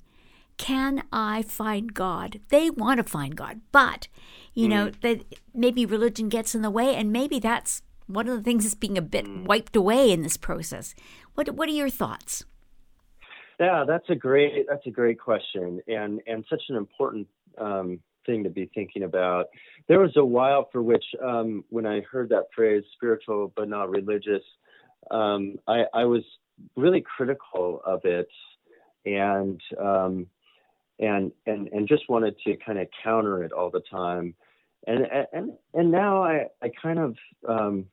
can 0.57 1.05
I 1.13 1.43
find 1.43 1.95
God? 1.95 2.41
They 2.49 2.71
want 2.71 2.99
to 2.99 3.05
find 3.05 3.37
God, 3.37 3.61
but 3.73 4.09
you 4.55 4.67
mm. 4.67 4.71
know 4.71 4.91
that 5.03 5.23
maybe 5.55 5.85
religion 5.85 6.29
gets 6.29 6.55
in 6.55 6.63
the 6.63 6.71
way, 6.71 6.95
and 6.95 7.13
maybe 7.13 7.39
that's 7.39 7.83
one 8.07 8.29
of 8.29 8.37
the 8.37 8.43
things 8.43 8.65
that's 8.65 8.75
being 8.75 8.99
a 8.99 9.03
bit 9.03 9.27
mm. 9.27 9.45
wiped 9.45 9.77
away 9.77 10.11
in 10.11 10.23
this 10.23 10.37
process. 10.37 10.95
What 11.35 11.51
What 11.51 11.69
are 11.69 11.73
your 11.73 11.91
thoughts? 11.91 12.45
Yeah, 13.59 13.85
that's 13.87 14.09
a 14.11 14.15
great 14.15 14.67
that's 14.69 14.87
a 14.87 14.91
great 14.91 15.19
question, 15.19 15.81
and 15.87 16.21
and 16.27 16.45
such 16.49 16.63
an 16.69 16.77
important 16.77 17.27
um, 17.59 18.01
thing 18.27 18.45
to 18.45 18.51
be 18.51 18.71
thinking 18.75 19.03
about. 19.03 19.47
There 19.89 20.01
was 20.01 20.17
a 20.17 20.25
while 20.25 20.69
for 20.73 20.83
which, 20.83 21.05
um, 21.23 21.65
when 21.71 21.87
I 21.87 22.01
heard 22.01 22.29
that 22.31 22.47
phrase, 22.55 22.83
spiritual 22.95 23.53
but 23.57 23.69
not 23.69 23.89
religious, 23.89 24.43
um, 25.11 25.57
I, 25.69 25.85
I 25.95 26.05
was 26.05 26.23
really 26.75 27.03
critical 27.17 27.81
of 27.85 28.01
it 28.05 28.29
and 29.05 29.61
um, 29.81 30.27
and 30.99 31.33
and 31.47 31.69
and 31.69 31.89
just 31.89 32.09
wanted 32.09 32.37
to 32.47 32.57
kind 32.65 32.79
of 32.79 32.89
counter 33.03 33.45
it 33.45 33.53
all 33.53 33.71
the 33.71 33.83
time 33.91 34.35
and 34.87 35.07
and 35.33 35.53
and 35.75 35.91
now 35.91 36.23
i 36.23 36.47
i 36.63 36.71
kind 36.83 36.99
of 36.99 37.17
um 37.49 37.87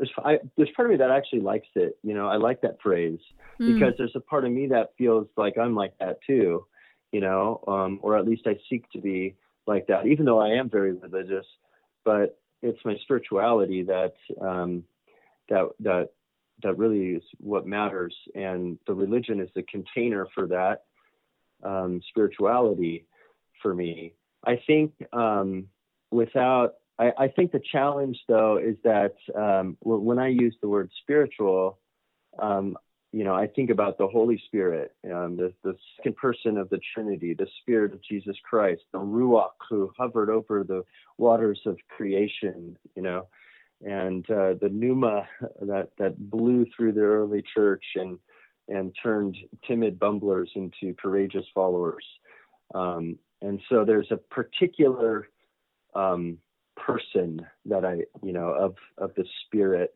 there's 0.00 0.12
I, 0.24 0.38
there's 0.56 0.70
part 0.74 0.86
of 0.86 0.92
me 0.92 0.98
that 0.98 1.10
actually 1.10 1.40
likes 1.40 1.68
it 1.74 1.96
you 2.02 2.14
know 2.14 2.26
i 2.26 2.36
like 2.36 2.60
that 2.62 2.80
phrase 2.82 3.18
mm. 3.60 3.74
because 3.74 3.94
there's 3.98 4.16
a 4.16 4.20
part 4.20 4.44
of 4.44 4.52
me 4.52 4.66
that 4.68 4.92
feels 4.98 5.28
like 5.36 5.58
i'm 5.58 5.74
like 5.74 5.92
that 6.00 6.18
too 6.26 6.66
you 7.12 7.20
know 7.20 7.62
um 7.68 8.00
or 8.02 8.16
at 8.16 8.26
least 8.26 8.42
i 8.46 8.56
seek 8.68 8.90
to 8.90 8.98
be 9.00 9.34
like 9.66 9.86
that 9.86 10.06
even 10.06 10.24
though 10.24 10.40
i 10.40 10.48
am 10.48 10.68
very 10.68 10.92
religious 10.92 11.46
but 12.04 12.40
it's 12.62 12.84
my 12.84 12.96
spirituality 13.02 13.82
that 13.82 14.14
um 14.40 14.82
that 15.48 15.68
that 15.80 16.10
that 16.62 16.78
really 16.78 17.10
is 17.10 17.22
what 17.38 17.66
matters. 17.66 18.14
And 18.34 18.78
the 18.86 18.94
religion 18.94 19.40
is 19.40 19.48
the 19.54 19.62
container 19.62 20.26
for 20.34 20.46
that 20.48 20.84
um, 21.62 22.00
spirituality 22.08 23.06
for 23.62 23.74
me. 23.74 24.14
I 24.44 24.60
think 24.66 24.92
um, 25.12 25.66
without, 26.10 26.74
I, 27.00 27.12
I, 27.24 27.28
think 27.28 27.50
the 27.50 27.62
challenge 27.72 28.18
though 28.28 28.58
is 28.58 28.76
that 28.84 29.14
um, 29.34 29.76
when 29.80 30.18
I 30.18 30.28
use 30.28 30.54
the 30.60 30.68
word 30.68 30.90
spiritual, 31.02 31.78
um, 32.38 32.76
you 33.12 33.24
know, 33.24 33.34
I 33.34 33.46
think 33.46 33.70
about 33.70 33.98
the 33.98 34.06
Holy 34.06 34.40
Spirit, 34.46 34.94
um, 35.06 35.36
the, 35.36 35.52
the 35.64 35.74
second 35.96 36.16
person 36.16 36.58
of 36.58 36.68
the 36.68 36.78
Trinity, 36.94 37.34
the 37.34 37.48
Spirit 37.62 37.92
of 37.92 38.02
Jesus 38.02 38.36
Christ, 38.48 38.82
the 38.92 38.98
Ruach 38.98 39.56
who 39.68 39.90
hovered 39.98 40.30
over 40.30 40.62
the 40.62 40.84
waters 41.16 41.58
of 41.66 41.78
creation, 41.88 42.76
you 42.94 43.02
know, 43.02 43.26
and 43.82 44.28
uh, 44.30 44.54
the 44.60 44.68
Pneuma 44.70 45.26
that, 45.62 45.88
that 45.98 46.30
blew 46.30 46.66
through 46.76 46.92
the 46.92 47.00
early 47.00 47.42
church 47.54 47.84
and, 47.96 48.18
and 48.68 48.94
turned 49.02 49.36
timid 49.66 49.98
bumblers 49.98 50.50
into 50.54 50.94
courageous 50.94 51.46
followers. 51.54 52.04
Um, 52.74 53.18
and 53.42 53.60
so 53.70 53.84
there's 53.84 54.12
a 54.12 54.18
particular 54.18 55.28
um, 55.94 56.38
person 56.86 57.46
that 57.66 57.84
I, 57.84 58.04
you 58.22 58.32
know, 58.32 58.48
of, 58.48 58.74
of 58.98 59.14
the 59.14 59.24
Spirit 59.46 59.94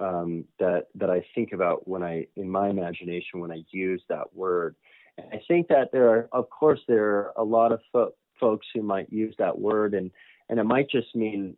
um, 0.00 0.44
that 0.58 0.86
that 0.94 1.10
I 1.10 1.24
think 1.34 1.52
about 1.52 1.86
when 1.86 2.02
I, 2.02 2.26
in 2.36 2.48
my 2.48 2.68
imagination, 2.68 3.40
when 3.40 3.52
I 3.52 3.64
use 3.70 4.02
that 4.08 4.34
word. 4.34 4.76
And 5.18 5.26
I 5.32 5.40
think 5.46 5.68
that 5.68 5.90
there 5.92 6.08
are, 6.08 6.28
of 6.32 6.48
course, 6.50 6.80
there 6.88 7.04
are 7.04 7.32
a 7.36 7.44
lot 7.44 7.72
of 7.72 7.80
fo- 7.92 8.14
folks 8.40 8.66
who 8.74 8.82
might 8.82 9.12
use 9.12 9.34
that 9.38 9.58
word, 9.58 9.94
and 9.94 10.10
and 10.48 10.58
it 10.58 10.64
might 10.64 10.90
just 10.90 11.14
mean 11.14 11.56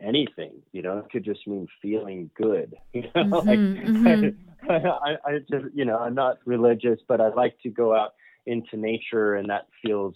anything, 0.00 0.52
you 0.72 0.82
know. 0.82 0.98
It 0.98 1.10
could 1.10 1.24
just 1.24 1.46
mean 1.46 1.66
feeling 1.80 2.30
good, 2.36 2.74
you 2.92 3.02
know. 3.14 3.24
Mm-hmm, 3.24 3.48
like, 3.48 3.58
mm-hmm. 3.58 4.70
I, 4.70 4.74
I, 5.10 5.16
I 5.26 5.38
just, 5.50 5.74
you 5.74 5.84
know, 5.84 5.98
I'm 5.98 6.14
not 6.14 6.38
religious, 6.44 7.00
but 7.08 7.20
I 7.20 7.28
like 7.28 7.58
to 7.62 7.70
go 7.70 7.94
out 7.94 8.14
into 8.46 8.76
nature, 8.76 9.34
and 9.34 9.48
that 9.48 9.68
feels 9.84 10.14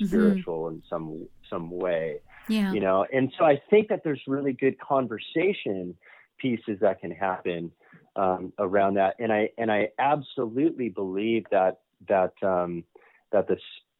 mm-hmm. 0.00 0.06
spiritual 0.06 0.64
mm-hmm. 0.64 0.76
in 0.76 0.82
some 0.88 1.28
some 1.48 1.70
way. 1.70 2.20
Yeah. 2.48 2.72
You 2.72 2.80
know, 2.80 3.06
and 3.12 3.32
so 3.38 3.44
I 3.44 3.60
think 3.70 3.88
that 3.88 4.02
there's 4.04 4.22
really 4.26 4.52
good 4.52 4.78
conversation 4.80 5.94
pieces 6.38 6.78
that 6.80 7.00
can 7.00 7.10
happen 7.10 7.70
um, 8.16 8.52
around 8.58 8.94
that. 8.94 9.14
And 9.18 9.32
I 9.32 9.50
and 9.58 9.70
I 9.70 9.88
absolutely 9.98 10.88
believe 10.88 11.44
that 11.50 11.80
that 12.08 12.32
um, 12.42 12.84
that 13.32 13.46
the 13.48 13.56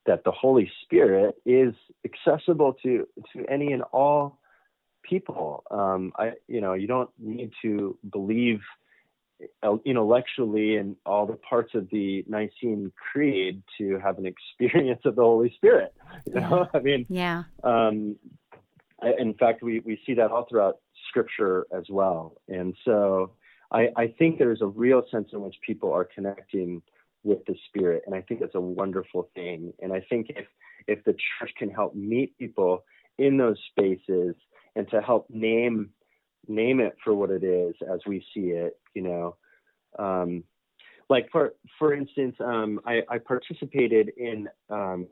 that 0.07 0.25
the 0.25 0.33
Holy 0.33 0.71
Spirit 0.83 1.37
is 1.45 1.75
accessible 2.05 2.75
to 2.83 3.07
to 3.33 3.47
any 3.49 3.73
and 3.73 3.83
all 3.93 4.39
people. 5.03 5.65
Um, 5.71 6.13
I 6.19 6.33
you 6.49 6.61
know 6.61 6.75
you 6.75 6.87
don't 6.87 7.11
need 7.19 7.53
to 7.63 7.97
believe 8.11 8.61
intellectually 9.85 10.77
in 10.77 10.97
all 11.07 11.27
the 11.27 11.37
parts 11.37 11.75
of 11.75 11.89
the 11.91 12.25
Nicene 12.29 12.93
Creed 13.13 13.63
to 13.79 13.99
have 13.99 14.19
an 14.19 14.27
experience 14.27 15.01
of 15.05 15.17
the 15.17 15.23
Holy 15.23 15.53
Spirit. 15.57 15.95
You 16.27 16.41
know, 16.41 16.69
I 16.75 16.79
mean, 16.81 17.07
yeah. 17.09 17.45
Um, 17.65 18.17
in 19.19 19.35
fact, 19.35 19.63
we, 19.63 19.81
we 19.81 19.99
see 20.07 20.15
that 20.15 20.31
all 20.31 20.47
throughout 20.49 20.79
scripture 21.09 21.67
as 21.77 21.85
well. 21.89 22.37
And 22.49 22.75
so 22.85 23.33
I, 23.73 23.89
I 23.97 24.15
think 24.19 24.39
there's 24.39 24.63
a 24.63 24.67
real 24.67 25.03
sense 25.11 25.29
in 25.33 25.41
which 25.41 25.57
people 25.67 25.93
are 25.93 26.05
connecting 26.05 26.83
with 27.23 27.45
the 27.47 27.55
spirit. 27.69 28.03
And 28.07 28.15
I 28.15 28.23
think 28.23 28.41
that's 28.41 28.55
a 28.55 28.61
wonderful 28.61 29.31
thing. 29.35 29.73
And 29.81 29.93
I 29.93 30.01
think 30.09 30.29
if, 30.31 30.47
if 30.87 31.05
the 31.05 31.13
church 31.13 31.53
can 31.59 31.71
help 31.71 31.95
meet 31.95 32.37
people 32.39 32.85
in 33.19 33.37
those 33.37 33.59
spaces 33.71 34.35
and 34.77 34.89
to 34.91 35.01
help 35.01 35.29
name, 35.31 35.91
name 36.49 36.81
it 36.81 36.97
for 37.05 37.15
what 37.15 37.31
it 37.31 37.45
is 37.45 37.75
as 37.93 38.01
we 38.07 38.25
see 38.35 38.51
it, 38.51 38.79
you 38.95 39.03
know, 39.03 39.37
um, 39.99 40.45
like 41.09 41.29
for, 41.33 41.55
for 41.79 41.93
instance, 41.93 42.37
um, 42.41 42.81
I, 42.87 43.01
I 43.09 43.19
participated 43.19 44.13
in, 44.17 44.49
um, 44.69 45.07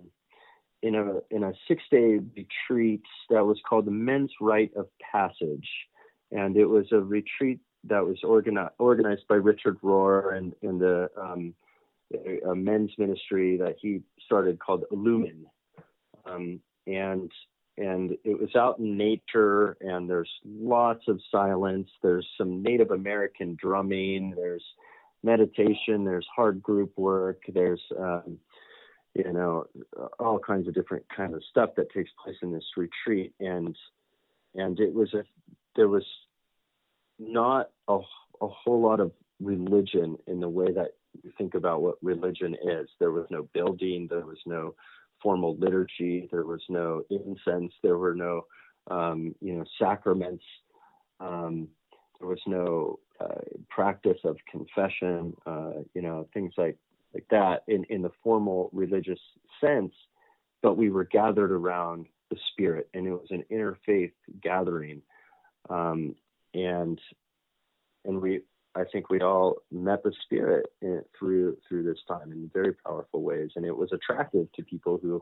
in 0.82 0.94
a 0.94 1.34
in 1.34 1.42
a 1.44 1.52
six 1.66 1.82
day 1.90 2.20
retreat 2.36 3.02
that 3.30 3.44
was 3.44 3.58
called 3.68 3.86
the 3.86 3.90
Men's 3.90 4.30
Rite 4.40 4.72
of 4.76 4.86
Passage, 5.12 5.68
and 6.30 6.56
it 6.56 6.66
was 6.66 6.86
a 6.92 7.00
retreat 7.00 7.58
that 7.84 8.04
was 8.04 8.18
organized 8.22 8.74
organized 8.78 9.26
by 9.28 9.36
Richard 9.36 9.80
Rohr 9.82 10.36
and 10.36 10.54
in 10.62 10.78
the 10.78 11.10
um, 11.20 11.54
a 12.48 12.54
men's 12.54 12.92
ministry 12.96 13.56
that 13.58 13.76
he 13.80 14.02
started 14.24 14.58
called 14.58 14.84
Illuman, 14.92 15.44
um, 16.26 16.60
and 16.86 17.30
and 17.78 18.12
it 18.24 18.38
was 18.40 18.54
out 18.56 18.78
in 18.78 18.96
nature 18.96 19.76
and 19.80 20.08
there's 20.08 20.30
lots 20.44 21.04
of 21.08 21.20
silence. 21.30 21.88
There's 22.02 22.26
some 22.36 22.62
Native 22.62 22.90
American 22.90 23.56
drumming. 23.60 24.34
There's 24.36 24.64
meditation. 25.22 26.04
There's 26.04 26.26
hard 26.34 26.62
group 26.62 26.92
work. 26.96 27.42
There's 27.48 27.82
um, 27.98 28.38
you 29.14 29.32
know, 29.32 29.66
all 30.18 30.38
kinds 30.38 30.68
of 30.68 30.74
different 30.74 31.04
kind 31.14 31.34
of 31.34 31.42
stuff 31.50 31.70
that 31.76 31.90
takes 31.90 32.10
place 32.22 32.36
in 32.42 32.52
this 32.52 32.64
retreat. 32.76 33.32
And, 33.40 33.76
and 34.54 34.78
it 34.78 34.94
was 34.94 35.12
a, 35.14 35.24
there 35.76 35.88
was 35.88 36.04
not 37.18 37.70
a, 37.88 37.98
a 38.40 38.48
whole 38.48 38.80
lot 38.80 39.00
of 39.00 39.12
religion 39.40 40.16
in 40.26 40.40
the 40.40 40.48
way 40.48 40.72
that 40.72 40.92
you 41.22 41.32
think 41.36 41.54
about 41.54 41.82
what 41.82 41.96
religion 42.00 42.54
is. 42.54 42.88
There 43.00 43.10
was 43.10 43.26
no 43.30 43.48
building, 43.52 44.06
there 44.08 44.24
was 44.24 44.38
no 44.46 44.74
formal 45.22 45.56
liturgy, 45.56 46.28
there 46.30 46.44
was 46.44 46.62
no 46.68 47.02
incense, 47.10 47.72
there 47.82 47.98
were 47.98 48.14
no, 48.14 48.42
um, 48.90 49.34
you 49.40 49.54
know, 49.54 49.64
sacraments. 49.78 50.44
Um, 51.20 51.68
there 52.18 52.28
was 52.28 52.40
no 52.46 52.98
uh, 53.20 53.40
practice 53.68 54.18
of 54.24 54.36
confession, 54.50 55.34
uh, 55.46 55.82
you 55.94 56.02
know, 56.02 56.28
things 56.32 56.52
like 56.56 56.76
like 57.14 57.26
that 57.30 57.62
in, 57.68 57.84
in 57.84 58.02
the 58.02 58.10
formal 58.22 58.70
religious 58.72 59.18
sense, 59.60 59.92
but 60.62 60.76
we 60.76 60.90
were 60.90 61.04
gathered 61.04 61.52
around 61.52 62.06
the 62.30 62.36
spirit 62.52 62.88
and 62.94 63.06
it 63.06 63.12
was 63.12 63.30
an 63.30 63.44
interfaith 63.50 64.12
gathering. 64.42 65.00
Um, 65.70 66.14
and, 66.54 67.00
and 68.04 68.20
we, 68.20 68.42
I 68.78 68.84
think 68.92 69.10
we 69.10 69.20
all 69.20 69.56
met 69.72 70.02
the 70.02 70.12
spirit 70.24 70.66
in, 70.80 71.02
through, 71.18 71.56
through 71.68 71.82
this 71.82 71.98
time 72.06 72.32
in 72.32 72.50
very 72.54 72.74
powerful 72.74 73.22
ways. 73.22 73.50
And 73.56 73.64
it 73.64 73.76
was 73.76 73.90
attractive 73.92 74.50
to 74.52 74.62
people 74.62 74.98
who 75.02 75.20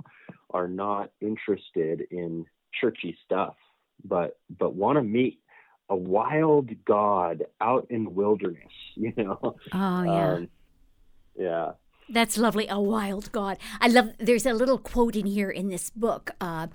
are 0.51 0.69
not 0.69 1.11
interested 1.21 2.07
in 2.11 2.45
churchy 2.79 3.17
stuff, 3.25 3.55
but, 4.05 4.39
but 4.59 4.75
want 4.75 4.97
to 4.97 5.03
meet 5.03 5.41
a 5.89 5.97
wild 5.97 6.71
God 6.85 7.45
out 7.61 7.87
in 7.91 8.05
the 8.05 8.11
wilderness, 8.11 8.73
you 8.95 9.13
know? 9.17 9.57
Oh, 9.73 10.03
yeah. 10.03 10.35
Um, 10.35 10.49
yeah. 11.39 11.71
That's 12.09 12.39
lovely. 12.39 12.69
A 12.69 12.81
wild 12.81 13.33
God. 13.33 13.59
I 13.81 13.89
love, 13.89 14.11
there's 14.19 14.47
a 14.47 14.53
little 14.53 14.79
quote 14.79 15.17
in 15.17 15.27
here 15.27 15.51
in 15.51 15.69
this 15.69 15.91
book 15.91 16.31
uh, 16.41 16.69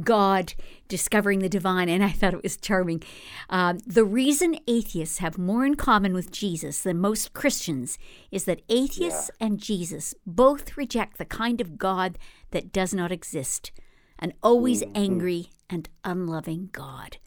God 0.00 0.54
discovering 0.88 1.40
the 1.40 1.48
divine, 1.48 1.88
and 1.90 2.02
I 2.02 2.10
thought 2.10 2.32
it 2.32 2.42
was 2.42 2.56
charming. 2.56 3.02
Uh, 3.50 3.74
the 3.86 4.04
reason 4.04 4.58
atheists 4.66 5.18
have 5.18 5.36
more 5.36 5.66
in 5.66 5.74
common 5.74 6.14
with 6.14 6.30
Jesus 6.30 6.80
than 6.80 6.98
most 6.98 7.34
Christians 7.34 7.98
is 8.30 8.44
that 8.44 8.62
atheists 8.70 9.30
yeah. 9.38 9.46
and 9.46 9.58
Jesus 9.58 10.14
both 10.26 10.76
reject 10.76 11.18
the 11.18 11.26
kind 11.26 11.60
of 11.60 11.76
God 11.76 12.18
that 12.50 12.72
does 12.72 12.94
not 12.94 13.12
exist, 13.12 13.70
an 14.18 14.32
always 14.42 14.82
mm-hmm. 14.82 14.96
angry 14.96 15.50
and 15.68 15.88
unloving 16.02 16.70
God. 16.72 17.18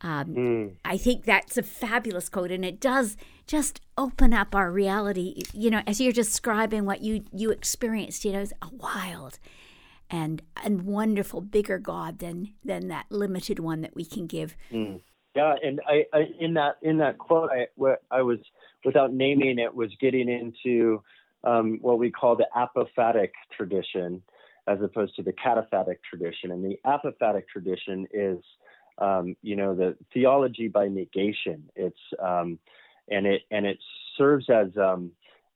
Um, 0.00 0.24
mm. 0.26 0.74
I 0.84 0.96
think 0.96 1.24
that's 1.24 1.56
a 1.56 1.62
fabulous 1.62 2.28
quote, 2.28 2.50
and 2.50 2.64
it 2.64 2.80
does 2.80 3.16
just 3.46 3.80
open 3.96 4.32
up 4.32 4.54
our 4.54 4.70
reality. 4.70 5.42
You 5.52 5.70
know, 5.70 5.82
as 5.86 6.00
you're 6.00 6.12
describing 6.12 6.84
what 6.84 7.02
you 7.02 7.24
you 7.32 7.50
experienced, 7.50 8.24
you 8.24 8.32
know, 8.32 8.44
a 8.62 8.68
wild 8.70 9.38
and 10.10 10.42
and 10.62 10.82
wonderful, 10.82 11.40
bigger 11.40 11.78
God 11.78 12.18
than 12.18 12.54
than 12.64 12.88
that 12.88 13.06
limited 13.10 13.58
one 13.58 13.80
that 13.82 13.94
we 13.94 14.04
can 14.04 14.26
give. 14.26 14.56
Mm. 14.72 15.00
Yeah, 15.34 15.54
and 15.62 15.80
I, 15.86 16.04
I, 16.14 16.28
in 16.40 16.54
that 16.54 16.76
in 16.82 16.98
that 16.98 17.18
quote, 17.18 17.50
I 17.50 17.66
I 18.10 18.22
was 18.22 18.38
without 18.84 19.12
naming 19.12 19.58
it 19.58 19.74
was 19.74 19.90
getting 20.00 20.28
into 20.28 21.02
um, 21.44 21.78
what 21.82 21.98
we 21.98 22.10
call 22.10 22.36
the 22.36 22.46
apophatic 22.56 23.30
tradition, 23.56 24.22
as 24.66 24.78
opposed 24.82 25.14
to 25.16 25.22
the 25.22 25.32
cataphatic 25.32 25.96
tradition. 26.08 26.50
And 26.52 26.64
the 26.64 26.78
apophatic 26.86 27.48
tradition 27.52 28.06
is 28.12 28.42
um, 28.98 29.36
you 29.42 29.56
know, 29.56 29.74
the 29.74 29.96
theology 30.12 30.68
by 30.68 30.88
negation. 30.88 31.68
It's 31.74 32.00
um, 32.22 32.58
and 33.10 33.26
it 33.26 33.42
and 33.50 33.66
it 33.66 33.78
serves 34.16 34.48
as 34.50 34.68
um, 34.76 35.12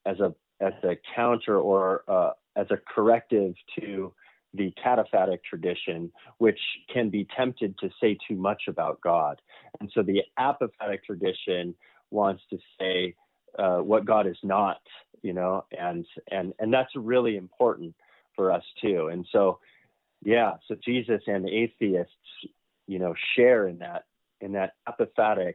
as 0.07 0.19
a 0.21 0.35
as 0.61 0.73
a 0.83 0.97
counter 1.15 1.59
or 1.59 2.05
uh, 2.09 2.31
as 2.57 2.67
a 2.71 2.77
corrective 2.77 3.55
to 3.79 4.13
the 4.53 4.73
cataphatic 4.85 5.39
tradition, 5.49 6.11
which 6.39 6.59
can 6.93 7.09
be 7.09 7.27
tempted 7.37 7.79
to 7.79 7.89
say 8.01 8.19
too 8.29 8.35
much 8.35 8.63
about 8.69 9.01
God. 9.01 9.41
And 9.79 9.91
so 9.95 10.03
the 10.03 10.23
apophatic 10.39 11.05
tradition 11.05 11.75
wants 12.11 12.43
to 12.51 12.59
say 12.79 13.15
uh, 13.57 13.79
what 13.79 14.05
God 14.05 14.27
is 14.27 14.39
not, 14.43 14.81
you 15.23 15.33
know, 15.33 15.65
and 15.77 16.07
and 16.31 16.53
and 16.59 16.73
that's 16.73 16.95
really 16.95 17.37
important 17.37 17.95
for 18.35 18.53
us 18.53 18.65
too. 18.81 19.09
And 19.09 19.27
so, 19.31 19.61
yeah, 20.23 20.53
so 20.67 20.77
Jesus 20.85 21.23
and 21.27 21.45
the 21.45 21.51
atheists 21.51 22.15
you 22.91 22.99
know, 22.99 23.15
share 23.37 23.69
in 23.69 23.79
that 23.79 24.07
in 24.41 24.53
that 24.53 24.73
apophatic 24.89 25.55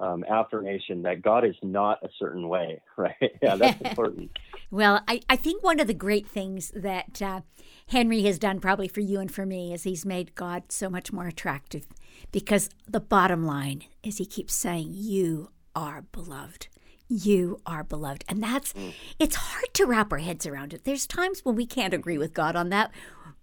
um, 0.00 0.24
affirmation 0.24 1.02
that 1.02 1.22
God 1.22 1.44
is 1.44 1.54
not 1.62 2.02
a 2.02 2.08
certain 2.18 2.48
way, 2.48 2.80
right? 2.96 3.14
yeah, 3.42 3.56
that's 3.56 3.80
important. 3.90 4.30
well, 4.70 5.02
I, 5.06 5.20
I 5.28 5.36
think 5.36 5.62
one 5.62 5.80
of 5.80 5.86
the 5.86 5.94
great 5.94 6.26
things 6.26 6.72
that 6.74 7.20
uh, 7.20 7.42
Henri 7.88 8.22
has 8.22 8.38
done, 8.38 8.60
probably 8.60 8.88
for 8.88 9.00
you 9.00 9.20
and 9.20 9.30
for 9.30 9.46
me, 9.46 9.72
is 9.72 9.82
he's 9.82 10.06
made 10.06 10.34
God 10.34 10.64
so 10.70 10.88
much 10.88 11.12
more 11.12 11.26
attractive 11.26 11.86
because 12.32 12.70
the 12.88 13.00
bottom 13.00 13.44
line 13.44 13.84
is 14.02 14.18
he 14.18 14.26
keeps 14.26 14.54
saying, 14.54 14.88
You 14.92 15.50
are 15.76 16.02
beloved. 16.12 16.68
You 17.08 17.60
are 17.66 17.82
beloved. 17.82 18.24
And 18.28 18.42
that's, 18.42 18.72
mm. 18.72 18.92
it's 19.18 19.34
hard 19.34 19.74
to 19.74 19.84
wrap 19.84 20.12
our 20.12 20.18
heads 20.18 20.46
around 20.46 20.72
it. 20.72 20.84
There's 20.84 21.06
times 21.06 21.40
when 21.44 21.56
we 21.56 21.66
can't 21.66 21.92
agree 21.92 22.18
with 22.18 22.32
God 22.32 22.54
on 22.54 22.68
that, 22.68 22.92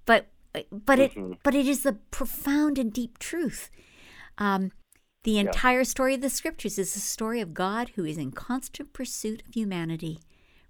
but, 0.06 0.28
but 0.72 1.00
mm-hmm. 1.00 1.34
it, 1.34 1.39
but 1.43 1.54
it 1.54 1.67
is 1.67 1.84
the 1.84 1.93
profound 2.10 2.80
and 2.80 2.93
deep 2.93 3.20
truth. 3.20 3.70
Um, 4.38 4.72
the 5.28 5.40
entire 5.40 5.80
yeah. 5.80 5.84
story 5.84 6.13
of 6.13 6.22
the 6.22 6.30
scriptures 6.30 6.80
is 6.80 6.96
a 6.96 7.02
story 7.02 7.42
of 7.42 7.54
God 7.54 7.92
who 7.96 8.06
is 8.06 8.18
in 8.18 8.32
constant 8.32 8.94
pursuit 8.94 9.44
of 9.46 9.54
humanity 9.54 10.20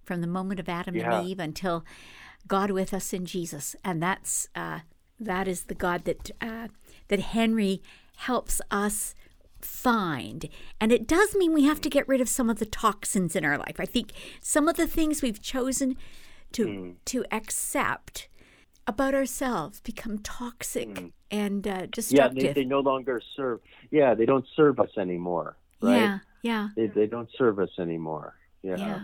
from 0.03 0.19
the 0.19 0.25
moment 0.25 0.59
of 0.59 0.67
Adam 0.67 0.95
yeah. 0.95 1.19
and 1.19 1.29
Eve 1.29 1.37
until 1.37 1.85
God 2.47 2.71
with 2.71 2.91
us 2.91 3.13
in 3.13 3.27
Jesus. 3.27 3.75
And 3.83 4.01
that's, 4.01 4.49
uh, 4.55 4.79
that 5.19 5.47
is 5.47 5.65
the 5.65 5.75
God 5.75 6.05
that, 6.05 6.31
uh, 6.41 6.69
that 7.09 7.19
Henri 7.19 7.83
helps 8.15 8.59
us 8.71 9.13
find. 9.61 10.49
And 10.81 10.91
it 10.91 11.07
does 11.07 11.35
mean 11.35 11.53
we 11.53 11.65
have 11.65 11.81
to 11.81 11.89
get 11.89 12.07
rid 12.07 12.19
of 12.19 12.27
some 12.27 12.49
of 12.49 12.57
the 12.57 12.65
toxins 12.65 13.35
in 13.35 13.45
our 13.45 13.59
life. 13.59 13.75
I 13.77 13.85
think 13.85 14.11
some 14.41 14.67
of 14.67 14.75
the 14.75 14.87
things 14.87 15.21
we've 15.21 15.39
chosen 15.39 15.97
to 16.53 16.65
mm. 16.65 16.95
to 17.05 17.23
accept 17.31 18.27
about 18.87 19.13
ourselves 19.13 19.81
become 19.81 20.19
toxic 20.19 20.89
mm. 20.89 21.11
and 21.29 21.67
uh, 21.67 21.85
destructive. 21.87 22.43
Yeah, 22.43 22.53
they, 22.53 22.61
they, 22.61 22.65
no 22.65 22.79
longer 22.79 23.21
serve. 23.35 23.59
Yeah, 23.91 24.13
they 24.15 24.25
don't 24.25 24.45
serve 24.55 24.79
us 24.79 24.89
anymore. 24.97 25.57
Right? 25.81 25.97
Yeah, 25.97 26.19
yeah. 26.41 26.69
They, 26.75 26.87
they 26.87 27.05
don't 27.05 27.29
serve 27.37 27.59
us 27.59 27.69
anymore. 27.77 28.35
Yeah. 28.63 28.77
yeah. 28.77 28.99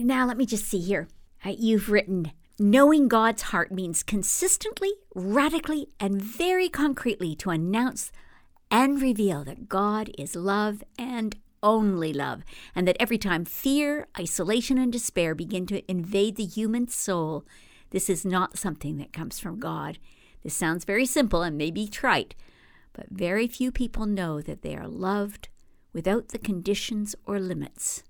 Now 0.00 0.26
let 0.26 0.36
me 0.36 0.46
just 0.46 0.66
see 0.66 0.80
here. 0.80 1.08
Uh, 1.44 1.54
you've 1.56 1.90
written 1.90 2.32
Knowing 2.58 3.08
God's 3.08 3.42
heart 3.42 3.72
means 3.72 4.02
consistently, 4.02 4.92
radically, 5.14 5.88
and 5.98 6.20
very 6.20 6.68
concretely 6.68 7.34
to 7.36 7.50
announce 7.50 8.12
and 8.70 9.00
reveal 9.00 9.42
that 9.44 9.68
God 9.68 10.10
is 10.18 10.36
love 10.36 10.84
and 10.98 11.36
only 11.62 12.12
love, 12.12 12.42
and 12.74 12.86
that 12.86 12.96
every 13.00 13.18
time 13.18 13.44
fear, 13.44 14.06
isolation, 14.18 14.78
and 14.78 14.92
despair 14.92 15.34
begin 15.34 15.66
to 15.66 15.90
invade 15.90 16.36
the 16.36 16.44
human 16.44 16.88
soul, 16.88 17.44
this 17.92 18.10
is 18.10 18.24
not 18.24 18.58
something 18.58 18.96
that 18.96 19.12
comes 19.12 19.38
from 19.38 19.60
God. 19.60 19.98
This 20.42 20.54
sounds 20.54 20.84
very 20.84 21.06
simple 21.06 21.42
and 21.42 21.56
maybe 21.56 21.86
trite, 21.86 22.34
but 22.92 23.06
very 23.10 23.46
few 23.46 23.70
people 23.70 24.06
know 24.06 24.40
that 24.40 24.62
they 24.62 24.74
are 24.74 24.88
loved 24.88 25.48
without 25.92 26.28
the 26.28 26.38
conditions 26.38 27.14
or 27.26 27.38
limits. 27.38 28.02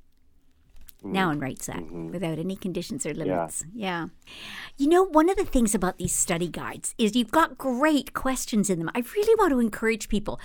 Mm-hmm. 1.05 1.17
Nouwen 1.17 1.43
writes 1.43 1.67
that 1.67 1.79
mm-hmm. 1.79 2.13
without 2.13 2.39
any 2.39 2.55
conditions 2.55 3.05
or 3.05 3.13
limits. 3.13 3.65
Yeah. 3.75 4.07
yeah. 4.07 4.35
You 4.79 4.89
know, 4.89 5.03
one 5.03 5.29
of 5.29 5.37
the 5.37 5.45
things 5.45 5.75
about 5.75 5.99
these 5.99 6.15
study 6.15 6.49
guides 6.49 6.95
is 6.97 7.17
you've 7.17 7.33
got 7.33 7.59
great 7.59 8.15
questions 8.15 8.71
in 8.71 8.79
them. 8.79 8.91
I 8.95 9.03
really 9.15 9.35
want 9.35 9.51
to 9.51 9.59
encourage 9.59 10.09
people 10.09 10.41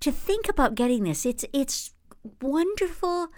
to 0.00 0.12
think 0.12 0.48
about 0.48 0.74
getting 0.74 1.04
this. 1.04 1.24
It's 1.24 1.44
it's 1.52 1.92
wonderful, 2.42 3.28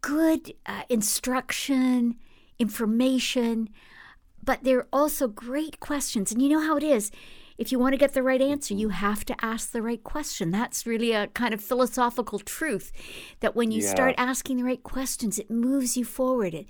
good 0.00 0.54
uh, 0.66 0.82
instruction, 0.88 2.16
information, 2.58 3.68
but 4.46 4.64
they're 4.64 4.86
also 4.92 5.28
great 5.28 5.78
questions. 5.80 6.32
And 6.32 6.40
you 6.40 6.48
know 6.48 6.60
how 6.60 6.76
it 6.78 6.82
is 6.82 7.10
if 7.58 7.72
you 7.72 7.78
want 7.78 7.94
to 7.94 7.98
get 7.98 8.12
the 8.12 8.22
right 8.22 8.40
answer, 8.40 8.74
you 8.74 8.90
have 8.90 9.24
to 9.24 9.44
ask 9.44 9.72
the 9.72 9.82
right 9.82 10.02
question. 10.02 10.50
That's 10.50 10.86
really 10.86 11.12
a 11.12 11.28
kind 11.28 11.54
of 11.54 11.60
philosophical 11.60 12.38
truth 12.38 12.92
that 13.40 13.56
when 13.56 13.70
you 13.70 13.82
yeah. 13.82 13.90
start 13.90 14.14
asking 14.18 14.58
the 14.58 14.64
right 14.64 14.82
questions, 14.82 15.38
it 15.38 15.50
moves 15.50 15.96
you 15.96 16.04
forward. 16.04 16.54
It 16.54 16.66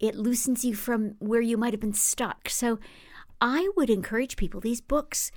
it 0.00 0.16
loosens 0.16 0.64
you 0.64 0.74
from 0.74 1.14
where 1.20 1.40
you 1.40 1.56
might 1.56 1.72
have 1.72 1.80
been 1.80 1.92
stuck. 1.92 2.48
So 2.48 2.78
I 3.40 3.68
would 3.76 3.88
encourage 3.88 4.36
people. 4.36 4.60
These 4.60 4.80
books 4.80 5.30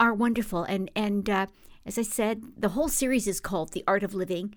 are 0.00 0.14
wonderful, 0.14 0.64
and 0.64 0.90
and 0.96 1.28
uh, 1.28 1.46
as 1.84 1.98
I 1.98 2.02
said, 2.02 2.42
the 2.56 2.70
whole 2.70 2.88
series 2.88 3.26
is 3.26 3.40
called 3.40 3.72
The 3.72 3.84
Art 3.86 4.02
of 4.02 4.14
Living. 4.14 4.54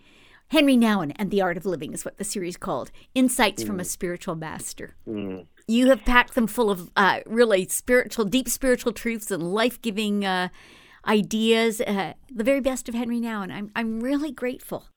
Henri 0.51 0.75
Nouwen 0.75 1.13
and 1.15 1.31
the 1.31 1.41
Art 1.41 1.55
of 1.55 1.65
Living 1.65 1.93
is 1.93 2.03
what 2.03 2.17
the 2.17 2.25
series 2.25 2.57
called. 2.57 2.91
Insights 3.15 3.63
mm. 3.63 3.67
from 3.67 3.79
a 3.79 3.85
Spiritual 3.85 4.35
Master. 4.35 4.95
Mm. 5.07 5.45
You 5.65 5.87
have 5.87 6.03
packed 6.03 6.35
them 6.35 6.45
full 6.45 6.69
of 6.69 6.91
uh, 6.97 7.21
really 7.25 7.65
spiritual, 7.69 8.25
deep 8.25 8.49
spiritual 8.49 8.91
truths 8.91 9.31
and 9.31 9.53
life 9.53 9.81
giving 9.81 10.25
uh, 10.25 10.49
ideas. 11.07 11.79
Uh, 11.79 12.13
the 12.29 12.43
very 12.43 12.59
best 12.59 12.89
of 12.89 12.95
Henri 12.95 13.21
Nouwen. 13.21 13.49
I'm 13.49 13.71
I'm 13.77 14.01
really 14.01 14.33
grateful. 14.33 14.87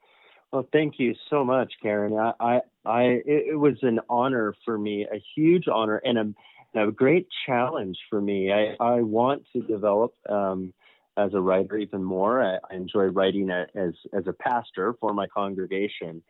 Well, 0.52 0.66
thank 0.72 0.94
you 0.98 1.14
so 1.30 1.44
much, 1.44 1.72
Karen. 1.80 2.14
I, 2.14 2.32
I, 2.40 2.60
I 2.84 3.02
it 3.24 3.58
was 3.58 3.76
an 3.82 4.00
honor 4.08 4.54
for 4.64 4.76
me, 4.76 5.06
a 5.12 5.22
huge 5.36 5.68
honor, 5.72 5.98
and 6.04 6.34
a, 6.74 6.80
a 6.80 6.90
great 6.90 7.28
challenge 7.46 7.98
for 8.10 8.20
me. 8.20 8.52
I, 8.52 8.74
I 8.80 9.02
want 9.02 9.44
to 9.52 9.62
develop 9.62 10.14
um, 10.28 10.72
as 11.16 11.34
a 11.34 11.40
writer 11.40 11.76
even 11.76 12.02
more. 12.02 12.42
I, 12.42 12.58
I 12.70 12.74
enjoy 12.74 13.04
writing 13.04 13.50
as 13.50 13.92
as 14.12 14.26
a 14.26 14.32
pastor 14.32 14.94
for 15.00 15.12
my 15.12 15.26
congregation, 15.26 16.22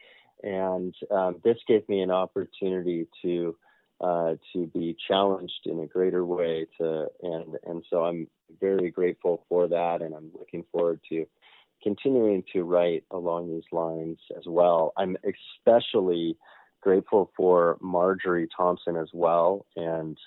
and 0.43 0.95
um, 1.11 1.37
this 1.45 1.59
gave 1.67 1.89
me 1.89 2.01
an 2.01 2.11
opportunity 2.11 3.07
to 3.23 3.57
uh, 4.01 4.35
to 4.53 4.67
be 4.67 4.97
challenged 5.09 5.67
in 5.67 5.81
a 5.81 5.87
greater 5.87 6.25
way. 6.25 6.67
To 6.79 7.07
and 7.23 7.57
and 7.65 7.85
so 7.91 8.05
I'm 8.05 8.29
very 8.61 8.91
grateful 8.91 9.45
for 9.49 9.69
that, 9.69 10.03
and 10.03 10.15
I'm 10.15 10.31
looking 10.39 10.65
forward 10.71 11.01
to 11.11 11.27
continuing 11.83 12.43
to 12.53 12.63
write 12.63 13.05
along 13.11 13.51
these 13.51 13.71
lines 13.73 14.19
as 14.37 14.45
well. 14.47 14.93
I'm 14.97 15.17
especially 15.25 16.37
grateful 16.81 17.31
for 17.37 17.79
Marjorie 17.81 18.49
Thompson 18.55 18.97
as 18.97 19.09
well, 19.13 19.67
and 19.77 20.19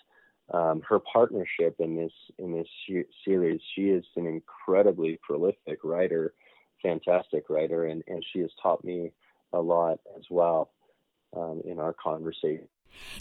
um, 0.54 0.82
her 0.88 1.00
partnership 1.00 1.76
in 1.80 1.96
this 1.96 2.12
in 2.38 2.54
this 2.54 2.68
series. 3.26 3.62
She 3.76 3.84
is 3.84 4.06
an 4.16 4.28
incredibly 4.28 5.20
prolific 5.22 5.80
writer, 5.84 6.34
fantastic 6.82 7.50
writer, 7.50 7.86
and, 7.86 8.04
and 8.08 8.24
she 8.32 8.40
has 8.40 8.50
taught 8.62 8.84
me 8.84 9.12
a 9.54 9.60
lot 9.60 10.00
as 10.16 10.24
well 10.30 10.72
um, 11.36 11.62
in 11.66 11.80
our 11.80 11.94
conversation. 11.94 12.68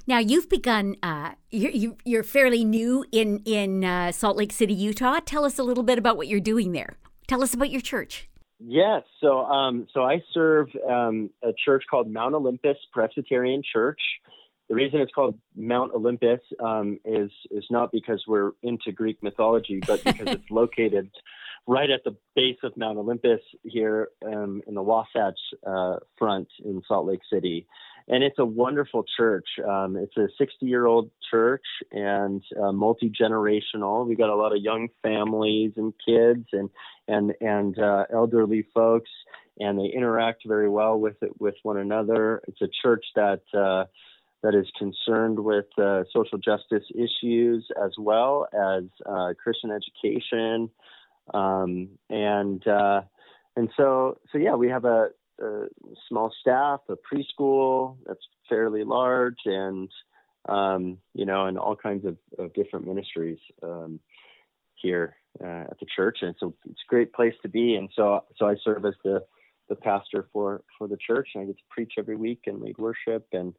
Now 0.07 0.19
you've 0.19 0.49
begun. 0.49 0.97
Uh, 1.03 1.33
you're, 1.51 1.95
you're 2.05 2.23
fairly 2.23 2.65
new 2.65 3.05
in 3.13 3.43
in 3.45 3.85
uh, 3.85 4.13
Salt 4.13 4.37
Lake 4.37 4.53
City, 4.53 4.75
Utah. 4.75 5.21
Tell 5.25 5.45
us 5.45 5.59
a 5.59 5.65
little 5.65 5.85
bit 5.85 5.99
about 5.99 6.17
what 6.17 6.29
you're 6.29 6.41
doing 6.41 6.73
there. 6.73 6.97
Tell 7.27 7.43
us 7.43 7.55
about 7.55 7.71
your 7.71 7.81
church. 7.81 8.29
Yes, 8.59 9.03
so 9.21 9.41
um, 9.41 9.87
so 9.93 10.03
I 10.03 10.23
serve 10.33 10.69
um, 10.89 11.31
a 11.43 11.53
church 11.65 11.85
called 11.91 12.11
Mount 12.11 12.35
Olympus 12.35 12.79
Presbyterian 12.93 13.63
Church. 13.71 14.01
The 14.69 14.75
reason 14.75 15.01
it's 15.01 15.13
called 15.13 15.39
Mount 15.55 15.93
Olympus 15.95 16.41
um, 16.63 16.99
is 17.05 17.31
is 17.51 17.65
not 17.71 17.93
because 17.93 18.25
we're 18.27 18.53
into 18.63 18.91
Greek 18.93 19.23
mythology, 19.23 19.81
but 19.87 20.03
because 20.03 20.29
it's 20.29 20.45
located 20.51 21.11
right 21.67 21.91
at 21.91 22.05
the 22.05 22.17
base 22.35 22.59
of 22.63 22.77
Mount 22.77 22.99
Olympus 22.99 23.41
here 23.63 24.09
um, 24.25 24.63
in 24.67 24.75
the 24.75 24.83
Wasatch 24.83 25.39
uh, 25.67 25.97
Front 26.19 26.49
in 26.65 26.83
Salt 26.87 27.07
Lake 27.07 27.23
City. 27.33 27.67
And 28.09 28.23
it's 28.23 28.39
a 28.39 28.45
wonderful 28.45 29.05
church. 29.17 29.49
Um, 29.69 29.97
it's 29.97 30.17
a 30.17 30.29
60 30.39 30.65
year 30.67 30.87
old 30.87 31.11
church 31.29 31.65
and 31.91 32.41
uh, 32.61 32.71
multi 32.71 33.11
generational. 33.11 34.07
We 34.07 34.15
got 34.15 34.31
a 34.31 34.37
lot 34.37 34.55
of 34.55 34.63
young 34.63 34.89
families 35.03 35.73
and 35.77 35.93
kids 36.07 36.47
and 36.53 36.71
and 37.09 37.35
and 37.41 37.77
uh, 37.79 38.05
elderly 38.13 38.65
folks, 38.73 39.11
and 39.59 39.79
they 39.79 39.93
interact 39.93 40.43
very 40.47 40.69
well 40.69 40.99
with 41.01 41.17
it 41.21 41.41
with 41.41 41.57
one 41.65 41.79
another. 41.79 42.43
It's 42.47 42.63
a 42.63 42.69
church 42.83 43.05
that 43.17 43.43
uh, 43.53 43.87
that 44.47 44.55
is 44.55 44.71
concerned 44.79 45.41
with 45.41 45.67
uh, 45.77 46.05
social 46.13 46.39
justice 46.39 46.85
issues 46.95 47.67
as 47.85 47.91
well 47.99 48.47
as 48.53 48.85
uh, 49.05 49.33
Christian 49.43 49.73
education, 49.73 50.71
um, 51.35 51.89
and 52.09 52.65
uh, 52.69 53.01
and 53.57 53.69
so 53.77 54.21
so 54.31 54.39
yeah, 54.39 54.55
we 54.55 54.69
have 54.69 54.85
a, 54.85 55.09
a, 55.43 55.65
small 56.09 56.33
staff, 56.41 56.79
a 56.89 56.95
preschool 56.95 57.97
that's 58.07 58.21
fairly 58.49 58.85
large, 58.85 59.41
and 59.47 59.91
um, 60.49 60.99
you 61.13 61.27
know, 61.27 61.47
and 61.47 61.59
all 61.59 61.75
kinds 61.75 62.07
of, 62.07 62.17
of 62.39 62.55
different 62.55 62.87
ministries 62.87 63.39
um, 63.65 63.99
here 64.77 65.17
uh, 65.43 65.65
at 65.71 65.81
the 65.81 65.87
church, 65.97 66.19
and 66.23 66.37
so 66.39 66.55
it's 66.71 66.83
a 66.89 66.89
great 66.89 67.13
place 67.13 67.35
to 67.43 67.49
be. 67.49 67.75
And 67.75 67.89
so 67.97 68.23
so 68.37 68.47
I 68.47 68.55
serve 68.63 68.85
as 68.85 68.95
the 69.03 69.25
the 69.69 69.75
pastor 69.75 70.29
for 70.33 70.63
for 70.79 70.87
the 70.87 70.99
church, 71.05 71.31
and 71.35 71.43
I 71.43 71.47
get 71.47 71.57
to 71.57 71.65
preach 71.69 71.95
every 71.99 72.15
week 72.15 72.43
and 72.47 72.61
lead 72.61 72.79
worship 72.79 73.27
and 73.33 73.57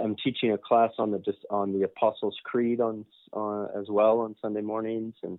I'm 0.00 0.16
teaching 0.22 0.52
a 0.52 0.58
class 0.58 0.92
on 0.98 1.10
the 1.10 1.18
just 1.18 1.38
on 1.50 1.72
the 1.72 1.82
Apostles' 1.84 2.36
Creed 2.44 2.80
on 2.80 3.04
uh, 3.32 3.64
as 3.78 3.86
well 3.88 4.20
on 4.20 4.36
Sunday 4.40 4.60
mornings, 4.60 5.14
and 5.22 5.38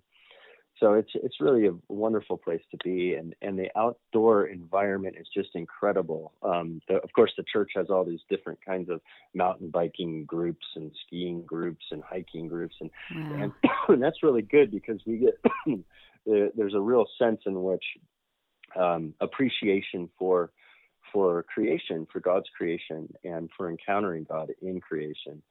so 0.80 0.94
it's 0.94 1.12
it's 1.16 1.40
really 1.40 1.68
a 1.68 1.74
wonderful 1.88 2.38
place 2.38 2.62
to 2.72 2.78
be, 2.84 3.14
and 3.14 3.36
and 3.42 3.58
the 3.58 3.70
outdoor 3.78 4.48
environment 4.48 5.16
is 5.20 5.28
just 5.34 5.50
incredible. 5.56 6.34
Um, 6.42 6.82
the, 6.88 6.96
of 6.96 7.12
course, 7.14 7.32
the 7.38 7.44
church 7.52 7.72
has 7.76 7.90
all 7.90 8.04
these 8.04 8.22
different 8.30 8.60
kinds 8.66 8.90
of 8.90 9.00
mountain 9.34 9.70
biking 9.70 10.26
groups 10.26 10.66
and 10.76 10.92
skiing 11.06 11.44
groups 11.44 11.86
and 11.92 12.04
hiking 12.04 12.48
groups, 12.48 12.76
and 12.82 12.90
wow. 13.16 13.44
and, 13.44 13.52
and 13.90 14.04
that's 14.04 14.24
really 14.24 14.42
good 14.42 14.72
because 14.72 15.00
we 15.06 15.18
get 15.18 15.40
there's 16.56 16.74
a 16.74 16.82
real 16.82 17.06
sense 17.20 17.42
in 17.46 17.62
which 17.64 17.84
um, 18.76 19.14
appreciation 19.22 20.10
for 20.18 20.52
for 21.14 21.44
creation, 21.44 22.08
for 22.12 22.20
God's 22.20 22.50
creation, 22.58 23.08
and 23.24 23.50
for 23.56 23.70
encountering 23.70 24.26
God 24.30 24.50
in 24.62 24.82
creation 24.82 25.42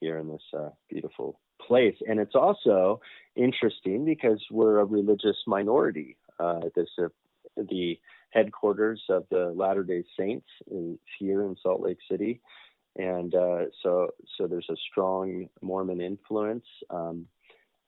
here 0.00 0.18
in 0.18 0.28
this 0.28 0.42
uh, 0.58 0.70
beautiful 0.88 1.38
place. 1.64 1.94
And 2.08 2.18
it's 2.18 2.34
also 2.34 3.00
interesting 3.36 4.04
because 4.04 4.42
we're 4.50 4.80
a 4.80 4.84
religious 4.84 5.36
minority. 5.46 6.16
Uh, 6.40 6.60
this 6.74 6.88
uh, 6.98 7.08
the 7.56 8.00
headquarters 8.30 9.02
of 9.10 9.24
the 9.30 9.52
Latter 9.54 9.84
Day 9.84 10.02
Saints 10.18 10.46
is 10.70 10.98
here 11.18 11.42
in 11.42 11.54
Salt 11.62 11.82
Lake 11.82 11.98
City, 12.10 12.40
and 12.96 13.34
uh, 13.34 13.64
so 13.82 14.08
so 14.36 14.46
there's 14.46 14.68
a 14.70 14.76
strong 14.90 15.48
Mormon 15.60 16.00
influence, 16.00 16.64
um, 16.90 17.26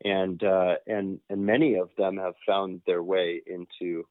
and 0.05 0.45
uh, 0.45 0.75
and 0.87 1.18
and 1.31 1.45
many 1.45 1.77
of 1.77 1.89
them 1.97 2.16
have 2.18 2.35
found 2.47 2.83
their 2.87 3.03
way 3.03 3.41
into 3.47 4.07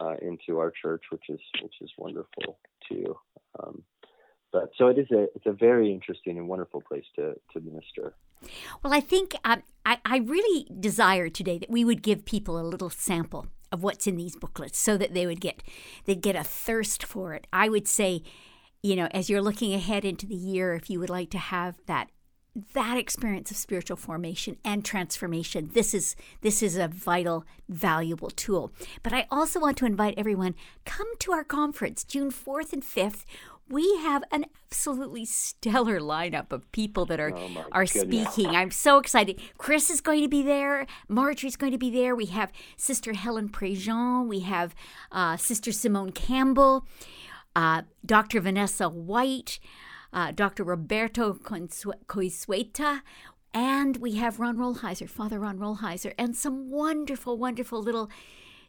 uh, 0.00 0.14
into 0.22 0.58
our 0.58 0.72
church, 0.82 1.02
which 1.10 1.24
is 1.28 1.40
which 1.62 1.74
is 1.80 1.90
wonderful 1.98 2.58
too. 2.88 3.16
Um, 3.58 3.82
but 4.52 4.70
so 4.78 4.88
it 4.88 4.98
is 4.98 5.10
a 5.10 5.24
it's 5.34 5.46
a 5.46 5.52
very 5.52 5.92
interesting 5.92 6.38
and 6.38 6.48
wonderful 6.48 6.82
place 6.82 7.04
to 7.16 7.34
to 7.52 7.60
minister. 7.60 8.14
Well, 8.82 8.92
I 8.92 9.00
think 9.00 9.34
um, 9.44 9.62
I 9.84 9.98
I 10.04 10.18
really 10.18 10.66
desire 10.78 11.28
today 11.28 11.58
that 11.58 11.70
we 11.70 11.84
would 11.84 12.02
give 12.02 12.24
people 12.24 12.58
a 12.58 12.62
little 12.62 12.90
sample 12.90 13.46
of 13.72 13.82
what's 13.82 14.06
in 14.06 14.16
these 14.16 14.36
booklets 14.36 14.78
so 14.78 14.96
that 14.96 15.14
they 15.14 15.26
would 15.26 15.40
get 15.40 15.62
they'd 16.04 16.22
get 16.22 16.36
a 16.36 16.44
thirst 16.44 17.04
for 17.04 17.34
it. 17.34 17.46
I 17.52 17.68
would 17.68 17.88
say, 17.88 18.22
you 18.82 18.96
know, 18.96 19.08
as 19.10 19.28
you're 19.28 19.42
looking 19.42 19.74
ahead 19.74 20.04
into 20.04 20.26
the 20.26 20.36
year, 20.36 20.74
if 20.74 20.88
you 20.88 21.00
would 21.00 21.10
like 21.10 21.30
to 21.30 21.38
have 21.38 21.76
that 21.86 22.10
that 22.72 22.96
experience 22.96 23.50
of 23.50 23.56
spiritual 23.56 23.96
formation 23.96 24.56
and 24.64 24.84
transformation 24.84 25.70
this 25.74 25.92
is 25.92 26.16
this 26.40 26.62
is 26.62 26.76
a 26.76 26.88
vital 26.88 27.44
valuable 27.68 28.30
tool 28.30 28.72
but 29.02 29.12
i 29.12 29.26
also 29.30 29.60
want 29.60 29.76
to 29.76 29.84
invite 29.84 30.14
everyone 30.16 30.54
come 30.86 31.06
to 31.18 31.32
our 31.32 31.44
conference 31.44 32.02
june 32.04 32.30
4th 32.30 32.72
and 32.72 32.82
5th 32.82 33.24
we 33.68 33.96
have 34.00 34.22
an 34.30 34.46
absolutely 34.70 35.24
stellar 35.24 35.98
lineup 35.98 36.52
of 36.52 36.70
people 36.70 37.04
that 37.06 37.18
are 37.18 37.32
Oh, 37.34 37.64
are 37.72 37.84
goodness. 37.84 38.32
speaking. 38.32 38.54
I'm 38.54 38.70
so 38.70 38.98
excited. 38.98 39.40
Chris 39.58 39.90
is 39.90 40.00
going 40.00 40.22
to 40.22 40.28
be 40.28 40.40
there. 40.42 40.86
Marjorie's 41.08 41.56
going 41.56 41.72
to 41.72 41.78
be 41.78 41.90
there. 41.90 42.14
We 42.14 42.26
have 42.26 42.52
Sister 42.76 43.12
Helen 43.12 43.48
Prejean. 43.48 44.28
We 44.28 44.40
have 44.40 44.72
uh, 45.10 45.36
Sister 45.36 45.72
Simone 45.72 46.12
Campbell, 46.12 46.86
uh, 47.56 47.82
Dr. 48.04 48.40
Vanessa 48.40 48.88
White, 48.88 49.58
uh, 50.12 50.32
Dr. 50.32 50.64
Roberto 50.64 51.34
Goizueta. 51.34 53.02
And 53.54 53.96
we 53.98 54.16
have 54.16 54.38
Ron 54.38 54.58
Rolheiser, 54.58 55.08
Father 55.08 55.38
Ron 55.38 55.58
Rolheiser, 55.58 56.12
and 56.18 56.36
some 56.36 56.70
wonderful, 56.70 57.38
wonderful 57.38 57.82
little 57.82 58.10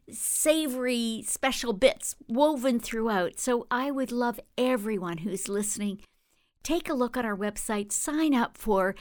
savory 0.10 1.24
special 1.26 1.74
bits 1.74 2.16
woven 2.28 2.80
throughout. 2.80 3.40
So 3.40 3.68
I 3.70 3.92
would 3.92 4.12
love 4.12 4.40
everyone 4.58 5.20
who's 5.20 5.50
listening. 5.50 6.00
Take 6.64 6.90
a 6.90 6.94
look 6.94 7.18
at 7.18 7.26
our 7.26 7.36
website, 7.36 7.92
sign 7.92 8.34
up 8.34 8.58
for 8.58 8.96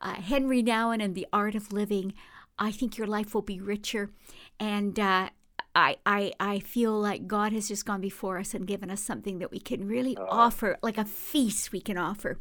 uh, 0.00 0.14
Henri 0.14 0.62
Nouwen 0.62 1.02
and 1.02 1.14
the 1.14 1.26
Art 1.32 1.54
of 1.54 1.72
Living. 1.72 2.14
I 2.58 2.72
think 2.72 2.98
your 2.98 3.06
life 3.06 3.34
will 3.34 3.42
be 3.42 3.60
richer. 3.60 4.10
And 4.58 4.98
uh, 4.98 5.30
I, 5.78 5.96
I, 6.04 6.32
I 6.40 6.58
feel 6.58 6.98
like 6.98 7.28
God 7.28 7.52
has 7.52 7.68
just 7.68 7.86
gone 7.86 8.00
before 8.00 8.38
us 8.38 8.52
and 8.52 8.66
given 8.66 8.90
us 8.90 9.00
something 9.00 9.38
that 9.38 9.52
we 9.52 9.60
can 9.60 9.86
really 9.86 10.16
offer, 10.16 10.76
like 10.82 10.98
a 10.98 11.04
feast 11.04 11.70
we 11.70 11.80
can 11.80 11.96
offer. 11.96 12.38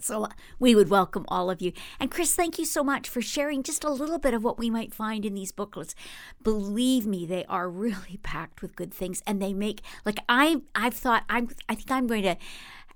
So 0.00 0.24
uh, 0.24 0.28
we 0.58 0.74
would 0.74 0.90
welcome 0.90 1.24
all 1.28 1.48
of 1.48 1.62
you. 1.62 1.72
And 2.00 2.10
Chris, 2.10 2.34
thank 2.34 2.58
you 2.58 2.64
so 2.64 2.82
much 2.82 3.08
for 3.08 3.22
sharing 3.22 3.62
just 3.62 3.84
a 3.84 3.90
little 3.90 4.18
bit 4.18 4.34
of 4.34 4.42
what 4.42 4.58
we 4.58 4.68
might 4.68 4.92
find 4.92 5.24
in 5.24 5.34
these 5.34 5.52
booklets. 5.52 5.94
Believe 6.42 7.06
me, 7.06 7.24
they 7.24 7.44
are 7.46 7.70
really 7.70 8.18
packed 8.22 8.62
with 8.62 8.76
good 8.76 8.92
things, 8.92 9.22
and 9.26 9.40
they 9.40 9.54
make 9.54 9.80
like 10.04 10.18
I 10.28 10.62
I've 10.74 10.94
thought 10.94 11.24
I'm 11.28 11.48
I 11.68 11.74
think 11.76 11.90
I'm 11.90 12.06
going 12.06 12.24
to. 12.24 12.36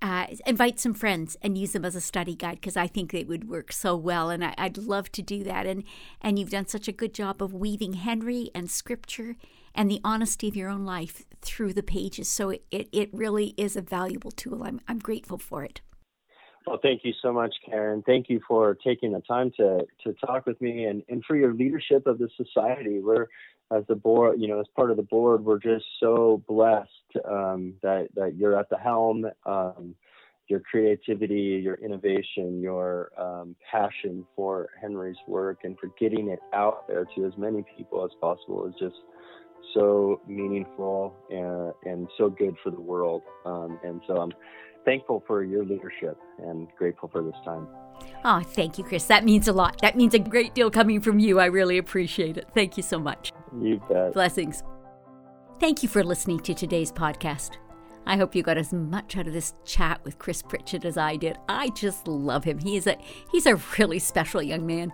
Uh, 0.02 0.28
invite 0.46 0.80
some 0.80 0.94
friends 0.94 1.36
and 1.42 1.58
use 1.58 1.72
them 1.72 1.84
as 1.84 1.94
a 1.94 2.00
study 2.00 2.34
guide 2.34 2.54
because 2.54 2.74
I 2.74 2.86
think 2.86 3.12
they 3.12 3.22
would 3.22 3.50
work 3.50 3.70
so 3.70 3.94
well, 3.94 4.30
and 4.30 4.42
I, 4.42 4.54
I'd 4.56 4.78
love 4.78 5.12
to 5.12 5.20
do 5.20 5.44
that. 5.44 5.66
And 5.66 5.84
and 6.22 6.38
you've 6.38 6.48
done 6.48 6.66
such 6.66 6.88
a 6.88 6.92
good 6.92 7.12
job 7.12 7.42
of 7.42 7.52
weaving 7.52 7.92
Henri 7.92 8.50
and 8.54 8.70
Scripture 8.70 9.36
and 9.74 9.90
the 9.90 10.00
honesty 10.04 10.48
of 10.48 10.56
your 10.56 10.68
own 10.68 10.84
life 10.84 11.24
through 11.42 11.72
the 11.72 11.82
pages. 11.82 12.28
So 12.28 12.50
it, 12.50 12.64
it, 12.70 12.88
it 12.92 13.10
really 13.12 13.54
is 13.56 13.76
a 13.76 13.82
valuable 13.82 14.30
tool. 14.30 14.62
I'm 14.62 14.80
I'm 14.88 14.98
grateful 14.98 15.38
for 15.38 15.64
it. 15.64 15.80
Well, 16.66 16.78
thank 16.82 17.04
you 17.04 17.12
so 17.22 17.32
much, 17.32 17.54
Karen. 17.64 18.02
Thank 18.04 18.28
you 18.28 18.40
for 18.46 18.76
taking 18.84 19.12
the 19.12 19.20
time 19.20 19.50
to 19.56 19.86
to 20.04 20.12
talk 20.24 20.46
with 20.46 20.60
me 20.60 20.84
and, 20.84 21.02
and 21.08 21.24
for 21.24 21.36
your 21.36 21.54
leadership 21.54 22.06
of 22.06 22.18
the 22.18 22.28
society. 22.36 23.00
We're 23.00 23.26
as 23.72 23.84
the 23.88 23.94
board, 23.94 24.40
you 24.40 24.48
know, 24.48 24.60
as 24.60 24.66
part 24.74 24.90
of 24.90 24.96
the 24.96 25.02
board, 25.04 25.44
we're 25.44 25.58
just 25.58 25.84
so 26.00 26.42
blessed 26.48 26.88
um, 27.28 27.74
that 27.82 28.08
that 28.14 28.36
you're 28.36 28.58
at 28.58 28.68
the 28.68 28.78
helm. 28.78 29.26
Um, 29.46 29.94
your 30.48 30.60
creativity, 30.60 31.60
your 31.62 31.76
innovation, 31.76 32.60
your 32.60 33.12
um, 33.16 33.54
passion 33.70 34.26
for 34.34 34.70
Henri's 34.82 35.16
work, 35.28 35.60
and 35.62 35.78
for 35.78 35.90
getting 35.98 36.28
it 36.28 36.40
out 36.52 36.88
there 36.88 37.06
to 37.14 37.24
as 37.24 37.32
many 37.38 37.64
people 37.76 38.04
as 38.04 38.10
possible 38.20 38.66
is 38.66 38.74
just 38.76 38.96
so 39.74 40.20
meaningful 40.26 41.14
and, 41.30 41.72
and 41.90 42.08
so 42.18 42.28
good 42.28 42.56
for 42.62 42.70
the 42.70 42.80
world. 42.80 43.22
Um, 43.44 43.78
and 43.84 44.00
so 44.06 44.16
I'm 44.16 44.32
thankful 44.84 45.22
for 45.26 45.44
your 45.44 45.64
leadership 45.64 46.16
and 46.38 46.68
grateful 46.76 47.08
for 47.08 47.22
this 47.22 47.34
time. 47.44 47.66
Oh, 48.24 48.40
thank 48.40 48.78
you, 48.78 48.84
Chris. 48.84 49.04
That 49.04 49.24
means 49.24 49.48
a 49.48 49.52
lot. 49.52 49.80
That 49.82 49.96
means 49.96 50.14
a 50.14 50.18
great 50.18 50.54
deal 50.54 50.70
coming 50.70 51.00
from 51.00 51.18
you. 51.18 51.38
I 51.38 51.46
really 51.46 51.78
appreciate 51.78 52.36
it. 52.36 52.48
Thank 52.54 52.76
you 52.76 52.82
so 52.82 52.98
much. 52.98 53.32
You 53.60 53.80
bet. 53.88 54.14
Blessings. 54.14 54.62
Thank 55.58 55.82
you 55.82 55.88
for 55.88 56.02
listening 56.02 56.40
to 56.40 56.54
today's 56.54 56.90
podcast. 56.90 57.58
I 58.06 58.16
hope 58.16 58.34
you 58.34 58.42
got 58.42 58.56
as 58.56 58.72
much 58.72 59.16
out 59.16 59.26
of 59.26 59.34
this 59.34 59.54
chat 59.64 60.02
with 60.04 60.18
Chris 60.18 60.42
Pritchett 60.42 60.86
as 60.86 60.96
I 60.96 61.16
did. 61.16 61.36
I 61.48 61.68
just 61.70 62.08
love 62.08 62.44
him. 62.44 62.58
He 62.58 62.76
is 62.76 62.86
a 62.86 62.96
he's 63.30 63.46
a 63.46 63.56
really 63.78 63.98
special 63.98 64.42
young 64.42 64.66
man. 64.66 64.92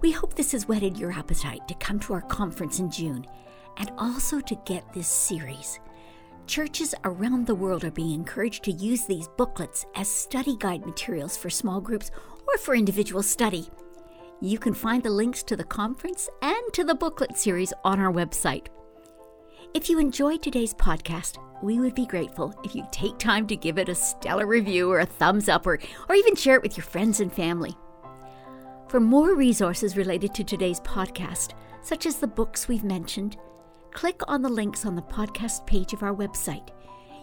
We 0.00 0.12
hope 0.12 0.34
this 0.34 0.52
has 0.52 0.68
whetted 0.68 0.96
your 0.96 1.10
appetite 1.10 1.66
to 1.66 1.74
come 1.74 1.98
to 2.00 2.14
our 2.14 2.22
conference 2.22 2.78
in 2.78 2.90
June 2.90 3.26
and 3.78 3.90
also 3.98 4.40
to 4.40 4.54
get 4.66 4.92
this 4.92 5.08
series. 5.08 5.80
Churches 6.46 6.94
around 7.04 7.46
the 7.46 7.54
world 7.54 7.84
are 7.84 7.90
being 7.90 8.12
encouraged 8.12 8.64
to 8.64 8.72
use 8.72 9.04
these 9.04 9.28
booklets 9.36 9.84
as 9.94 10.10
study 10.10 10.56
guide 10.58 10.84
materials 10.84 11.36
for 11.36 11.50
small 11.50 11.80
groups 11.80 12.10
or 12.46 12.56
for 12.58 12.74
individual 12.74 13.22
study. 13.22 13.68
You 14.40 14.58
can 14.58 14.72
find 14.72 15.02
the 15.02 15.10
links 15.10 15.42
to 15.44 15.56
the 15.56 15.64
conference 15.64 16.28
and 16.42 16.72
to 16.72 16.84
the 16.84 16.94
booklet 16.94 17.36
series 17.36 17.72
on 17.84 18.00
our 18.00 18.12
website. 18.12 18.68
If 19.74 19.90
you 19.90 19.98
enjoyed 19.98 20.42
today's 20.42 20.72
podcast, 20.72 21.36
we 21.62 21.80
would 21.80 21.94
be 21.94 22.06
grateful 22.06 22.54
if 22.64 22.74
you 22.74 22.86
take 22.92 23.18
time 23.18 23.46
to 23.48 23.56
give 23.56 23.78
it 23.78 23.88
a 23.88 23.94
stellar 23.94 24.46
review 24.46 24.90
or 24.90 25.00
a 25.00 25.06
thumbs 25.06 25.48
up 25.48 25.66
or, 25.66 25.78
or 26.08 26.14
even 26.14 26.34
share 26.34 26.56
it 26.56 26.62
with 26.62 26.76
your 26.76 26.84
friends 26.84 27.20
and 27.20 27.32
family. 27.32 27.76
For 28.88 29.00
more 29.00 29.34
resources 29.34 29.96
related 29.96 30.34
to 30.34 30.44
today's 30.44 30.80
podcast, 30.80 31.52
such 31.82 32.06
as 32.06 32.16
the 32.16 32.26
books 32.26 32.68
we've 32.68 32.84
mentioned, 32.84 33.36
click 33.98 34.20
on 34.28 34.42
the 34.42 34.48
links 34.48 34.86
on 34.86 34.94
the 34.94 35.02
podcast 35.02 35.66
page 35.66 35.92
of 35.92 36.04
our 36.04 36.14
website. 36.14 36.68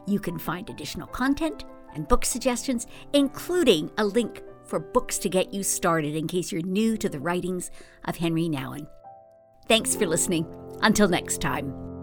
You 0.07 0.19
can 0.19 0.37
find 0.37 0.69
additional 0.69 1.07
content 1.07 1.63
and 1.93 2.05
book 2.05 2.25
suggestions, 2.25 2.85
including 3.13 3.89
a 3.97 4.03
link 4.03 4.43
for 4.65 4.77
books 4.77 5.17
to 5.19 5.29
get 5.29 5.53
you 5.53 5.63
started 5.63 6.17
in 6.17 6.27
case 6.27 6.51
you're 6.51 6.61
new 6.63 6.97
to 6.97 7.07
the 7.07 7.21
writings 7.21 7.71
of 8.03 8.17
Henri 8.17 8.49
Nouwen. 8.49 8.87
Thanks 9.69 9.95
for 9.95 10.05
listening. 10.05 10.45
Until 10.81 11.07
next 11.07 11.39
time. 11.39 11.94